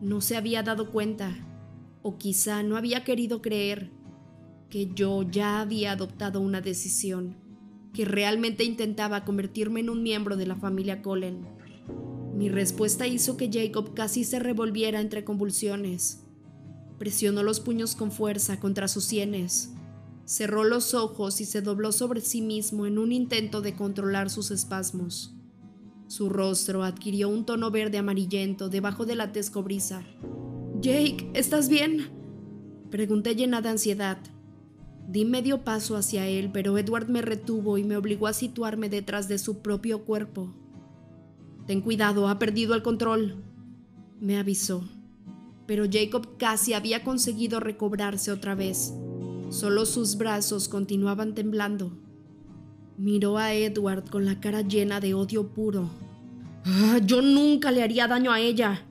No 0.00 0.20
se 0.20 0.36
había 0.36 0.64
dado 0.64 0.90
cuenta, 0.90 1.32
o 2.02 2.18
quizá 2.18 2.64
no 2.64 2.76
había 2.76 3.04
querido 3.04 3.40
creer, 3.40 3.92
que 4.70 4.90
yo 4.92 5.22
ya 5.22 5.60
había 5.60 5.92
adoptado 5.92 6.40
una 6.40 6.60
decisión, 6.60 7.36
que 7.92 8.04
realmente 8.04 8.64
intentaba 8.64 9.24
convertirme 9.24 9.78
en 9.78 9.90
un 9.90 10.02
miembro 10.02 10.36
de 10.36 10.46
la 10.46 10.56
familia 10.56 11.02
Cullen. 11.02 11.53
Mi 12.36 12.48
respuesta 12.48 13.06
hizo 13.06 13.36
que 13.36 13.50
Jacob 13.52 13.94
casi 13.94 14.24
se 14.24 14.38
revolviera 14.38 15.00
entre 15.00 15.24
convulsiones. 15.24 16.24
Presionó 16.98 17.42
los 17.42 17.60
puños 17.60 17.94
con 17.94 18.10
fuerza 18.10 18.58
contra 18.58 18.88
sus 18.88 19.04
sienes, 19.04 19.70
cerró 20.24 20.64
los 20.64 20.94
ojos 20.94 21.40
y 21.40 21.44
se 21.44 21.60
dobló 21.60 21.92
sobre 21.92 22.20
sí 22.20 22.40
mismo 22.40 22.86
en 22.86 22.98
un 22.98 23.12
intento 23.12 23.60
de 23.60 23.74
controlar 23.74 24.30
sus 24.30 24.50
espasmos. 24.50 25.34
Su 26.06 26.28
rostro 26.28 26.82
adquirió 26.82 27.28
un 27.28 27.46
tono 27.46 27.70
verde 27.70 27.98
amarillento 27.98 28.68
debajo 28.68 29.06
de 29.06 29.16
la 29.16 29.32
tez 29.32 29.50
cobriza. 29.50 30.04
Jake, 30.80 31.30
¿estás 31.34 31.68
bien? 31.68 32.08
Pregunté 32.90 33.34
llena 33.34 33.62
de 33.62 33.70
ansiedad. 33.70 34.18
Di 35.08 35.24
medio 35.24 35.64
paso 35.64 35.96
hacia 35.96 36.26
él, 36.26 36.50
pero 36.52 36.78
Edward 36.78 37.08
me 37.08 37.22
retuvo 37.22 37.78
y 37.78 37.84
me 37.84 37.96
obligó 37.96 38.26
a 38.26 38.32
situarme 38.32 38.88
detrás 38.88 39.28
de 39.28 39.38
su 39.38 39.58
propio 39.58 40.04
cuerpo. 40.04 40.54
Ten 41.66 41.80
cuidado, 41.80 42.28
ha 42.28 42.38
perdido 42.38 42.74
el 42.74 42.82
control, 42.82 43.36
me 44.20 44.38
avisó. 44.38 44.84
Pero 45.66 45.86
Jacob 45.90 46.36
casi 46.36 46.74
había 46.74 47.02
conseguido 47.02 47.58
recobrarse 47.58 48.30
otra 48.30 48.54
vez. 48.54 48.92
Solo 49.48 49.86
sus 49.86 50.16
brazos 50.16 50.68
continuaban 50.68 51.34
temblando. 51.34 51.96
Miró 52.98 53.38
a 53.38 53.54
Edward 53.54 54.08
con 54.10 54.24
la 54.24 54.40
cara 54.40 54.62
llena 54.62 55.00
de 55.00 55.14
odio 55.14 55.48
puro. 55.48 55.88
Ah, 56.64 57.00
yo 57.04 57.22
nunca 57.22 57.70
le 57.70 57.82
haría 57.82 58.08
daño 58.08 58.30
a 58.30 58.40
ella. 58.40 58.86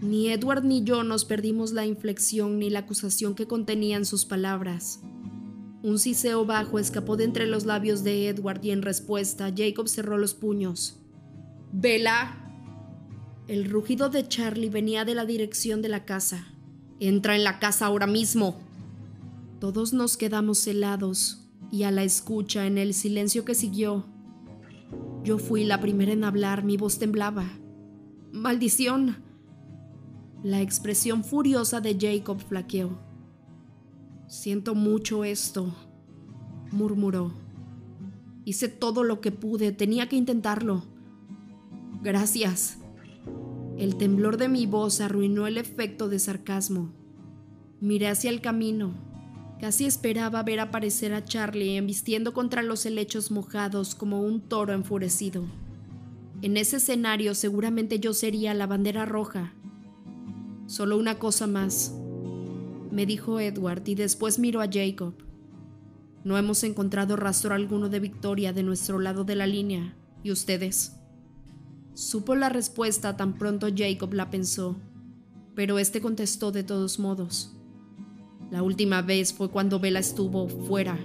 Ni 0.00 0.28
Edward 0.28 0.64
ni 0.64 0.82
yo 0.82 1.04
nos 1.04 1.24
perdimos 1.24 1.72
la 1.72 1.86
inflexión 1.86 2.58
ni 2.58 2.70
la 2.70 2.80
acusación 2.80 3.34
que 3.34 3.46
contenían 3.46 4.04
sus 4.04 4.24
palabras. 4.24 5.00
Un 5.82 5.98
siseo 5.98 6.44
bajo 6.44 6.78
escapó 6.78 7.16
de 7.16 7.24
entre 7.24 7.46
los 7.46 7.66
labios 7.66 8.04
de 8.04 8.28
Edward 8.28 8.64
y 8.64 8.70
en 8.70 8.82
respuesta 8.82 9.52
Jacob 9.56 9.88
cerró 9.88 10.18
los 10.18 10.34
puños. 10.34 10.99
Vela. 11.72 12.36
El 13.46 13.70
rugido 13.70 14.08
de 14.08 14.26
Charlie 14.26 14.70
venía 14.70 15.04
de 15.04 15.14
la 15.14 15.24
dirección 15.24 15.82
de 15.82 15.88
la 15.88 16.04
casa. 16.04 16.48
Entra 16.98 17.36
en 17.36 17.44
la 17.44 17.60
casa 17.60 17.86
ahora 17.86 18.08
mismo. 18.08 18.58
Todos 19.60 19.92
nos 19.92 20.16
quedamos 20.16 20.66
helados 20.66 21.48
y 21.70 21.84
a 21.84 21.92
la 21.92 22.02
escucha 22.02 22.66
en 22.66 22.76
el 22.76 22.92
silencio 22.92 23.44
que 23.44 23.54
siguió. 23.54 24.04
Yo 25.22 25.38
fui 25.38 25.64
la 25.64 25.80
primera 25.80 26.12
en 26.12 26.24
hablar, 26.24 26.64
mi 26.64 26.76
voz 26.76 26.98
temblaba. 26.98 27.48
¡Maldición! 28.32 29.22
La 30.42 30.60
expresión 30.60 31.22
furiosa 31.22 31.80
de 31.80 31.96
Jacob 32.00 32.40
flaqueó. 32.40 32.98
Siento 34.26 34.74
mucho 34.74 35.22
esto, 35.22 35.72
murmuró. 36.72 37.32
Hice 38.44 38.68
todo 38.68 39.04
lo 39.04 39.20
que 39.20 39.30
pude, 39.30 39.70
tenía 39.70 40.08
que 40.08 40.16
intentarlo. 40.16 40.89
Gracias. 42.02 42.78
El 43.76 43.96
temblor 43.96 44.38
de 44.38 44.48
mi 44.48 44.66
voz 44.66 45.00
arruinó 45.00 45.46
el 45.46 45.58
efecto 45.58 46.08
de 46.08 46.18
sarcasmo. 46.18 46.92
Miré 47.80 48.08
hacia 48.08 48.30
el 48.30 48.40
camino. 48.40 48.94
Casi 49.60 49.84
esperaba 49.84 50.42
ver 50.42 50.60
aparecer 50.60 51.12
a 51.12 51.24
Charlie 51.24 51.76
embistiendo 51.76 52.32
contra 52.32 52.62
los 52.62 52.86
helechos 52.86 53.30
mojados 53.30 53.94
como 53.94 54.22
un 54.22 54.40
toro 54.40 54.72
enfurecido. 54.72 55.44
En 56.40 56.56
ese 56.56 56.78
escenario 56.78 57.34
seguramente 57.34 58.00
yo 58.00 58.14
sería 58.14 58.54
la 58.54 58.66
bandera 58.66 59.04
roja. 59.04 59.52
Solo 60.66 60.96
una 60.96 61.18
cosa 61.18 61.46
más, 61.46 61.94
me 62.90 63.04
dijo 63.04 63.40
Edward 63.40 63.82
y 63.86 63.94
después 63.94 64.38
miró 64.38 64.62
a 64.62 64.70
Jacob. 64.72 65.14
No 66.24 66.38
hemos 66.38 66.64
encontrado 66.64 67.16
rastro 67.16 67.54
alguno 67.54 67.90
de 67.90 68.00
Victoria 68.00 68.54
de 68.54 68.62
nuestro 68.62 68.98
lado 68.98 69.24
de 69.24 69.36
la 69.36 69.46
línea. 69.46 69.94
¿Y 70.22 70.32
ustedes? 70.32 70.99
Supo 72.00 72.34
la 72.34 72.48
respuesta 72.48 73.14
tan 73.18 73.34
pronto 73.34 73.66
Jacob 73.76 74.14
la 74.14 74.30
pensó, 74.30 74.74
pero 75.54 75.78
este 75.78 76.00
contestó 76.00 76.50
de 76.50 76.64
todos 76.64 76.98
modos. 76.98 77.54
La 78.50 78.62
última 78.62 79.02
vez 79.02 79.34
fue 79.34 79.50
cuando 79.50 79.80
Bella 79.80 79.98
estuvo 79.98 80.48
fuera. 80.48 80.98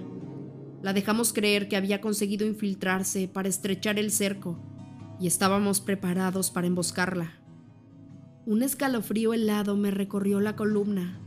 La 0.82 0.94
dejamos 0.94 1.34
creer 1.34 1.68
que 1.68 1.76
había 1.76 2.00
conseguido 2.00 2.46
infiltrarse 2.46 3.28
para 3.28 3.50
estrechar 3.50 3.98
el 3.98 4.10
cerco 4.10 4.58
y 5.20 5.26
estábamos 5.26 5.82
preparados 5.82 6.50
para 6.50 6.66
emboscarla. 6.66 7.42
Un 8.46 8.62
escalofrío 8.62 9.34
helado 9.34 9.76
me 9.76 9.90
recorrió 9.90 10.40
la 10.40 10.56
columna. 10.56 11.20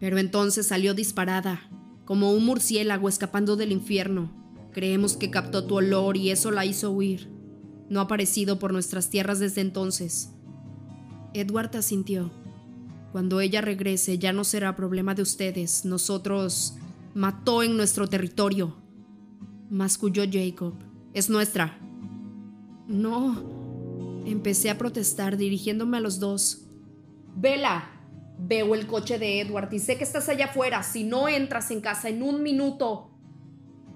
Pero 0.00 0.16
entonces 0.16 0.66
salió 0.66 0.94
disparada, 0.94 1.60
como 2.06 2.32
un 2.32 2.46
murciélago 2.46 3.10
escapando 3.10 3.56
del 3.56 3.70
infierno. 3.70 4.32
Creemos 4.72 5.18
que 5.18 5.30
captó 5.30 5.66
tu 5.66 5.74
olor 5.74 6.16
y 6.16 6.30
eso 6.30 6.50
la 6.50 6.64
hizo 6.64 6.90
huir. 6.90 7.41
No 7.92 8.00
ha 8.00 8.04
aparecido 8.04 8.58
por 8.58 8.72
nuestras 8.72 9.10
tierras 9.10 9.38
desde 9.38 9.60
entonces. 9.60 10.30
Edward 11.34 11.76
asintió. 11.76 12.30
Cuando 13.12 13.42
ella 13.42 13.60
regrese 13.60 14.16
ya 14.16 14.32
no 14.32 14.44
será 14.44 14.74
problema 14.74 15.14
de 15.14 15.20
ustedes. 15.20 15.84
Nosotros 15.84 16.74
mató 17.12 17.62
en 17.62 17.76
nuestro 17.76 18.08
territorio. 18.08 18.74
Masculló 19.68 20.22
Jacob. 20.24 20.72
Es 21.12 21.28
nuestra. 21.28 21.78
No. 22.88 24.22
Empecé 24.24 24.70
a 24.70 24.78
protestar 24.78 25.36
dirigiéndome 25.36 25.98
a 25.98 26.00
los 26.00 26.18
dos. 26.18 26.62
Vela, 27.36 27.90
veo 28.38 28.74
el 28.74 28.86
coche 28.86 29.18
de 29.18 29.42
Edward 29.42 29.70
y 29.70 29.80
sé 29.80 29.98
que 29.98 30.04
estás 30.04 30.30
allá 30.30 30.46
afuera. 30.46 30.82
Si 30.82 31.04
no 31.04 31.28
entras 31.28 31.70
en 31.70 31.82
casa 31.82 32.08
en 32.08 32.22
un 32.22 32.42
minuto. 32.42 33.10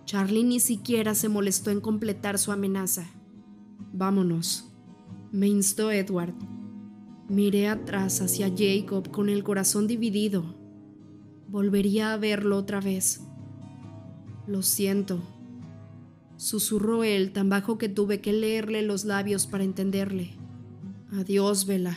Charlie 0.05 0.45
ni 0.45 0.61
siquiera 0.61 1.15
se 1.15 1.31
molestó 1.31 1.71
en 1.71 1.81
completar 1.81 2.39
su 2.39 2.53
amenaza. 2.53 3.16
Vámonos, 3.99 4.67
me 5.33 5.49
instó 5.49 5.91
Edward. 5.91 6.35
Miré 7.31 7.69
atrás 7.69 8.21
hacia 8.21 8.53
Jacob 8.55 9.11
con 9.11 9.31
el 9.31 9.43
corazón 9.43 9.87
dividido. 9.87 10.55
Volvería 11.49 12.13
a 12.13 12.19
verlo 12.19 12.59
otra 12.59 12.83
vez. 12.83 13.23
Lo 14.47 14.61
siento, 14.61 15.23
susurró 16.37 17.05
él 17.05 17.33
tan 17.33 17.49
bajo 17.49 17.79
que 17.79 17.89
tuve 17.89 18.21
que 18.21 18.35
leerle 18.35 18.83
los 18.83 19.07
labios 19.07 19.47
para 19.47 19.65
entenderle. 19.65 20.35
Adiós, 21.13 21.65
Vela. 21.65 21.97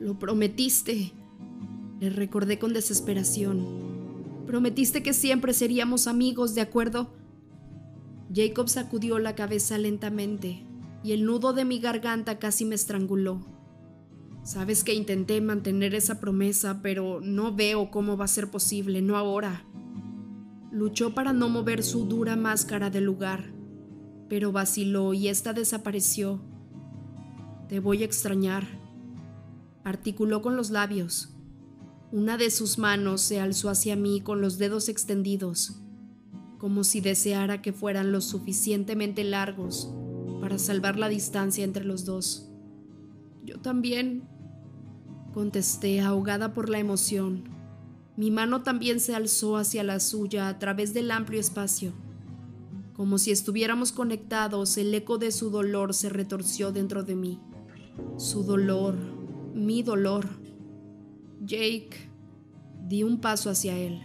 Lo 0.00 0.18
prometiste, 0.18 1.12
le 2.00 2.10
recordé 2.10 2.58
con 2.58 2.72
desesperación. 2.72 3.64
Prometiste 4.48 5.04
que 5.04 5.12
siempre 5.12 5.54
seríamos 5.54 6.08
amigos, 6.08 6.56
¿de 6.56 6.62
acuerdo? 6.62 7.14
Jacob 8.34 8.68
sacudió 8.68 9.20
la 9.20 9.36
cabeza 9.36 9.78
lentamente 9.78 10.66
y 11.04 11.12
el 11.12 11.24
nudo 11.24 11.52
de 11.52 11.64
mi 11.64 11.78
garganta 11.80 12.38
casi 12.38 12.64
me 12.64 12.74
estranguló. 12.74 13.44
Sabes 14.44 14.82
que 14.82 14.94
intenté 14.94 15.40
mantener 15.40 15.94
esa 15.94 16.20
promesa, 16.20 16.80
pero 16.82 17.20
no 17.20 17.54
veo 17.54 17.90
cómo 17.90 18.16
va 18.16 18.24
a 18.24 18.28
ser 18.28 18.50
posible, 18.50 19.02
no 19.02 19.16
ahora. 19.16 19.64
Luchó 20.72 21.14
para 21.14 21.32
no 21.32 21.48
mover 21.48 21.82
su 21.82 22.06
dura 22.06 22.34
máscara 22.34 22.90
del 22.90 23.04
lugar, 23.04 23.52
pero 24.28 24.50
vaciló 24.52 25.14
y 25.14 25.28
ésta 25.28 25.52
desapareció. 25.52 26.40
Te 27.68 27.78
voy 27.78 28.02
a 28.02 28.06
extrañar, 28.06 28.66
articuló 29.84 30.42
con 30.42 30.56
los 30.56 30.70
labios. 30.70 31.36
Una 32.10 32.36
de 32.36 32.50
sus 32.50 32.78
manos 32.78 33.20
se 33.22 33.40
alzó 33.40 33.70
hacia 33.70 33.96
mí 33.96 34.20
con 34.20 34.40
los 34.40 34.58
dedos 34.58 34.88
extendidos, 34.88 35.80
como 36.58 36.84
si 36.84 37.00
deseara 37.00 37.62
que 37.62 37.72
fueran 37.72 38.12
lo 38.12 38.20
suficientemente 38.20 39.24
largos 39.24 39.88
para 40.42 40.58
salvar 40.58 40.98
la 40.98 41.08
distancia 41.08 41.62
entre 41.62 41.84
los 41.84 42.04
dos. 42.04 42.48
Yo 43.44 43.60
también, 43.60 44.24
contesté 45.32 46.00
ahogada 46.00 46.52
por 46.52 46.68
la 46.68 46.80
emoción. 46.80 47.44
Mi 48.16 48.32
mano 48.32 48.64
también 48.64 48.98
se 48.98 49.14
alzó 49.14 49.56
hacia 49.56 49.84
la 49.84 50.00
suya 50.00 50.48
a 50.48 50.58
través 50.58 50.94
del 50.94 51.12
amplio 51.12 51.38
espacio. 51.38 51.92
Como 52.92 53.18
si 53.18 53.30
estuviéramos 53.30 53.92
conectados, 53.92 54.76
el 54.78 54.92
eco 54.92 55.16
de 55.16 55.30
su 55.30 55.48
dolor 55.48 55.94
se 55.94 56.08
retorció 56.08 56.72
dentro 56.72 57.04
de 57.04 57.14
mí. 57.14 57.40
Su 58.16 58.42
dolor, 58.42 58.96
mi 59.54 59.84
dolor. 59.84 60.26
Jake. 61.40 62.10
Di 62.88 63.04
un 63.04 63.20
paso 63.20 63.48
hacia 63.48 63.78
él. 63.78 64.02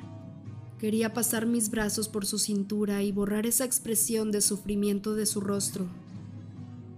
Quería 0.77 1.15
pasar 1.15 1.47
mis 1.47 1.71
brazos 1.71 2.07
por 2.07 2.27
su 2.27 2.37
cintura 2.37 3.01
y 3.01 3.11
borrar 3.11 3.47
esa 3.47 3.65
expresión 3.65 4.29
de 4.29 4.41
sufrimiento 4.41 5.15
de 5.15 5.25
su 5.25 5.41
rostro. 5.41 5.87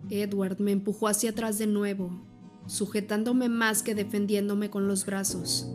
Edward 0.10 0.60
me 0.60 0.72
empujó 0.72 1.08
hacia 1.08 1.32
atrás 1.32 1.58
de 1.58 1.68
nuevo, 1.68 2.12
sujetándome 2.68 3.50
más 3.50 3.84
que 3.84 3.96
defendiéndome 3.96 4.70
con 4.70 4.88
los 4.88 5.06
brazos. 5.06 5.68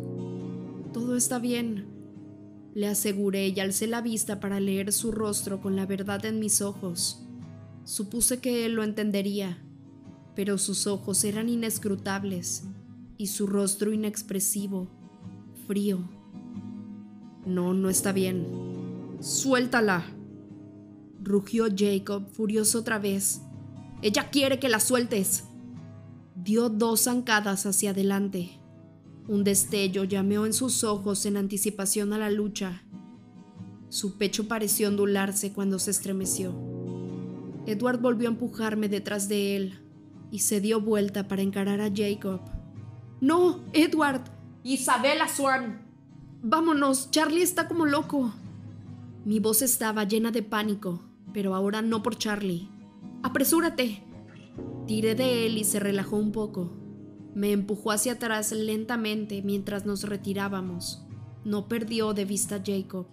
Todo 0.92 1.16
está 1.16 1.38
bien, 1.38 1.86
le 2.74 2.88
aseguré 2.88 3.48
y 3.48 3.60
alcé 3.60 3.86
la 3.86 4.00
vista 4.00 4.40
para 4.40 4.58
leer 4.60 4.92
su 4.92 5.12
rostro 5.12 5.60
con 5.60 5.76
la 5.76 5.86
verdad 5.86 6.24
en 6.24 6.40
mis 6.40 6.60
ojos. 6.60 7.24
Supuse 7.84 8.40
que 8.40 8.66
él 8.66 8.74
lo 8.74 8.82
entendería, 8.82 9.62
pero 10.34 10.58
sus 10.58 10.86
ojos 10.86 11.22
eran 11.24 11.48
inescrutables 11.48 12.64
y 13.16 13.28
su 13.28 13.46
rostro 13.46 13.92
inexpresivo, 13.92 14.88
frío. 15.66 16.00
No, 17.46 17.74
no 17.74 17.90
está 17.90 18.12
bien. 18.12 18.46
Suéltala. 19.20 20.04
Rugió 21.22 21.66
Jacob, 21.74 22.26
furioso 22.32 22.80
otra 22.80 22.98
vez. 22.98 23.40
Ella 24.04 24.28
quiere 24.28 24.58
que 24.58 24.68
la 24.68 24.80
sueltes. 24.80 25.44
Dio 26.34 26.68
dos 26.68 27.04
zancadas 27.04 27.64
hacia 27.64 27.92
adelante. 27.92 28.60
Un 29.28 29.44
destello 29.44 30.04
llameó 30.04 30.44
en 30.44 30.52
sus 30.52 30.84
ojos 30.84 31.24
en 31.24 31.38
anticipación 31.38 32.12
a 32.12 32.18
la 32.18 32.28
lucha. 32.28 32.82
Su 33.88 34.18
pecho 34.18 34.46
pareció 34.46 34.88
ondularse 34.88 35.54
cuando 35.54 35.78
se 35.78 35.90
estremeció. 35.90 36.54
Edward 37.64 37.98
volvió 37.98 38.28
a 38.28 38.32
empujarme 38.32 38.90
detrás 38.90 39.26
de 39.26 39.56
él 39.56 39.80
y 40.30 40.40
se 40.40 40.60
dio 40.60 40.82
vuelta 40.82 41.26
para 41.26 41.40
encarar 41.40 41.80
a 41.80 41.90
Jacob. 41.90 42.42
No, 43.22 43.64
Edward. 43.72 44.20
Isabella 44.64 45.28
Swan. 45.28 45.80
Vámonos, 46.42 47.10
Charlie 47.10 47.40
está 47.40 47.68
como 47.68 47.86
loco. 47.86 48.34
Mi 49.24 49.40
voz 49.40 49.62
estaba 49.62 50.04
llena 50.04 50.30
de 50.30 50.42
pánico, 50.42 51.00
pero 51.32 51.54
ahora 51.54 51.80
no 51.80 52.02
por 52.02 52.18
Charlie. 52.18 52.73
Apresúrate. 53.24 54.02
Tiré 54.86 55.14
de 55.14 55.46
él 55.46 55.56
y 55.56 55.64
se 55.64 55.80
relajó 55.80 56.18
un 56.18 56.30
poco. 56.30 56.76
Me 57.34 57.52
empujó 57.52 57.90
hacia 57.90 58.12
atrás 58.12 58.52
lentamente 58.52 59.40
mientras 59.40 59.86
nos 59.86 60.02
retirábamos. 60.02 61.06
No 61.42 61.66
perdió 61.66 62.12
de 62.12 62.26
vista 62.26 62.62
Jacob, 62.62 63.06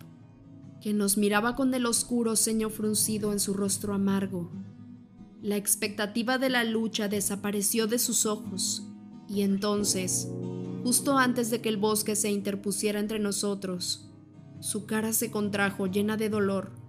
que 0.82 0.94
nos 0.94 1.18
miraba 1.18 1.56
con 1.56 1.74
el 1.74 1.86
oscuro 1.86 2.36
ceño 2.36 2.70
fruncido 2.70 3.32
en 3.32 3.40
su 3.40 3.54
rostro 3.54 3.94
amargo. 3.94 4.52
La 5.42 5.56
expectativa 5.56 6.38
de 6.38 6.50
la 6.50 6.66
lucha 6.66 7.08
desapareció 7.08 7.88
de 7.88 7.98
sus 7.98 8.26
ojos, 8.26 8.86
y 9.30 9.44
entonces, 9.44 10.28
justo 10.84 11.18
antes 11.18 11.50
de 11.50 11.62
que 11.62 11.70
el 11.70 11.78
bosque 11.78 12.18
se 12.18 12.30
interpusiera 12.30 13.00
entre 13.00 13.20
nosotros, 13.20 14.12
su 14.60 14.86
cara 14.86 15.14
se 15.14 15.32
contrajo 15.32 15.88
llena 15.88 16.18
de 16.18 16.28
dolor. 16.28 16.81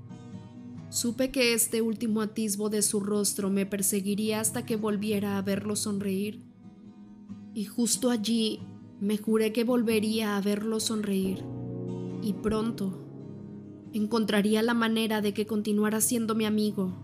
Supe 0.93 1.31
que 1.31 1.55
este 1.55 1.81
último 1.81 2.21
atisbo 2.21 2.69
de 2.69 2.83
su 2.83 3.01
rostro 3.01 3.49
me 3.49 3.65
perseguiría 3.65 4.41
hasta 4.41 4.67
que 4.67 4.77
volviera 4.77 5.39
a 5.39 5.43
verlo 5.43 5.75
sonreír. 5.75 6.43
Y 7.55 7.65
justo 7.65 8.11
allí 8.11 8.61
me 9.01 9.17
juré 9.17 9.53
que 9.53 9.65
volvería 9.65 10.37
a 10.37 10.41
verlo 10.43 10.81
sonreír. 10.81 11.43
Y 12.23 12.35
pronto 12.35 13.03
encontraría 13.95 14.63
la 14.63 14.75
manera 14.75 15.23
de 15.23 15.33
que 15.33 15.47
continuara 15.47 16.03
siendo 16.03 16.35
mi 16.35 16.45
amigo 16.45 16.95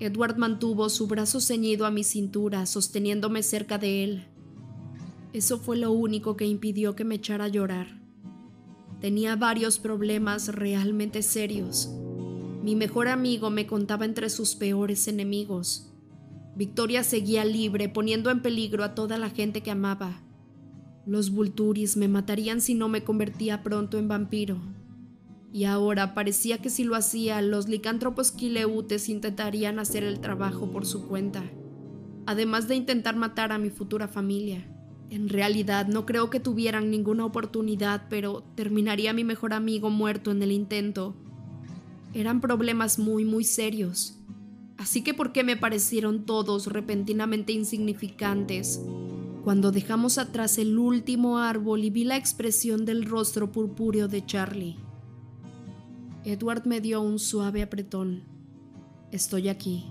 Edward 0.00 0.36
mantuvo 0.36 0.88
su 0.90 1.08
brazo 1.08 1.40
ceñido 1.40 1.84
a 1.84 1.90
mi 1.90 2.04
cintura, 2.04 2.66
sosteniéndome 2.66 3.42
cerca 3.42 3.78
de 3.78 4.04
él. 4.04 4.28
Eso 5.32 5.58
fue 5.58 5.76
lo 5.76 5.90
único 5.90 6.36
que 6.36 6.46
impidió 6.46 6.94
que 6.94 7.04
me 7.04 7.16
echara 7.16 7.46
a 7.46 7.48
llorar. 7.48 8.00
Tenía 9.00 9.34
varios 9.34 9.78
problemas 9.78 10.54
realmente 10.54 11.22
serios. 11.22 11.90
Mi 12.62 12.76
mejor 12.76 13.08
amigo 13.08 13.50
me 13.50 13.66
contaba 13.66 14.04
entre 14.04 14.30
sus 14.30 14.56
peores 14.56 15.08
enemigos. 15.08 15.92
Victoria 16.56 17.04
seguía 17.04 17.44
libre, 17.44 17.88
poniendo 17.88 18.30
en 18.30 18.42
peligro 18.42 18.84
a 18.84 18.94
toda 18.94 19.16
la 19.18 19.30
gente 19.30 19.62
que 19.62 19.70
amaba. 19.70 20.22
Los 21.06 21.30
Vulturis 21.30 21.96
me 21.96 22.08
matarían 22.08 22.60
si 22.60 22.74
no 22.74 22.88
me 22.88 23.04
convertía 23.04 23.62
pronto 23.62 23.98
en 23.98 24.08
vampiro 24.08 24.58
y 25.52 25.64
ahora 25.64 26.14
parecía 26.14 26.58
que 26.58 26.70
si 26.70 26.84
lo 26.84 26.94
hacía, 26.94 27.40
los 27.40 27.68
licántropos 27.68 28.32
quileutes 28.32 29.08
intentarían 29.08 29.78
hacer 29.78 30.04
el 30.04 30.20
trabajo 30.20 30.70
por 30.70 30.84
su 30.84 31.08
cuenta, 31.08 31.42
además 32.26 32.68
de 32.68 32.74
intentar 32.74 33.16
matar 33.16 33.52
a 33.52 33.58
mi 33.58 33.70
futura 33.70 34.08
familia. 34.08 34.66
En 35.10 35.30
realidad 35.30 35.86
no 35.86 36.04
creo 36.04 36.28
que 36.28 36.38
tuvieran 36.38 36.90
ninguna 36.90 37.24
oportunidad, 37.24 38.08
pero 38.10 38.42
terminaría 38.56 39.14
mi 39.14 39.24
mejor 39.24 39.54
amigo 39.54 39.88
muerto 39.88 40.30
en 40.30 40.42
el 40.42 40.52
intento. 40.52 41.16
Eran 42.14 42.40
problemas 42.40 42.98
muy, 42.98 43.24
muy 43.24 43.44
serios. 43.44 44.18
Así 44.76 45.02
que 45.02 45.12
¿por 45.12 45.32
qué 45.32 45.44
me 45.44 45.56
parecieron 45.56 46.24
todos 46.24 46.66
repentinamente 46.66 47.52
insignificantes? 47.52 48.80
Cuando 49.44 49.72
dejamos 49.72 50.18
atrás 50.18 50.58
el 50.58 50.78
último 50.78 51.38
árbol 51.38 51.84
y 51.84 51.90
vi 51.90 52.04
la 52.04 52.16
expresión 52.16 52.84
del 52.84 53.04
rostro 53.04 53.50
purpúreo 53.50 54.08
de 54.08 54.24
Charlie. 54.24 54.76
Edward 56.24 56.66
me 56.66 56.80
dio 56.80 57.00
un 57.00 57.18
suave 57.18 57.62
apretón. 57.62 58.22
Estoy 59.10 59.48
aquí. 59.48 59.86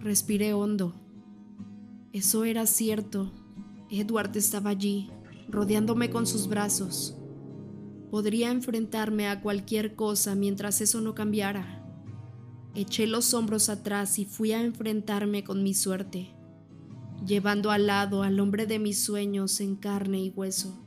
Respiré 0.00 0.52
hondo. 0.52 0.94
Eso 2.12 2.44
era 2.44 2.66
cierto. 2.66 3.32
Edward 3.90 4.36
estaba 4.36 4.70
allí, 4.70 5.10
rodeándome 5.48 6.10
con 6.10 6.26
sus 6.26 6.46
brazos. 6.46 7.16
Podría 8.14 8.52
enfrentarme 8.52 9.26
a 9.26 9.40
cualquier 9.40 9.96
cosa 9.96 10.36
mientras 10.36 10.80
eso 10.80 11.00
no 11.00 11.16
cambiara. 11.16 11.84
Eché 12.76 13.08
los 13.08 13.34
hombros 13.34 13.68
atrás 13.68 14.20
y 14.20 14.24
fui 14.24 14.52
a 14.52 14.62
enfrentarme 14.62 15.42
con 15.42 15.64
mi 15.64 15.74
suerte, 15.74 16.32
llevando 17.26 17.72
al 17.72 17.88
lado 17.88 18.22
al 18.22 18.38
hombre 18.38 18.66
de 18.66 18.78
mis 18.78 19.02
sueños 19.02 19.58
en 19.58 19.74
carne 19.74 20.20
y 20.20 20.30
hueso. 20.30 20.83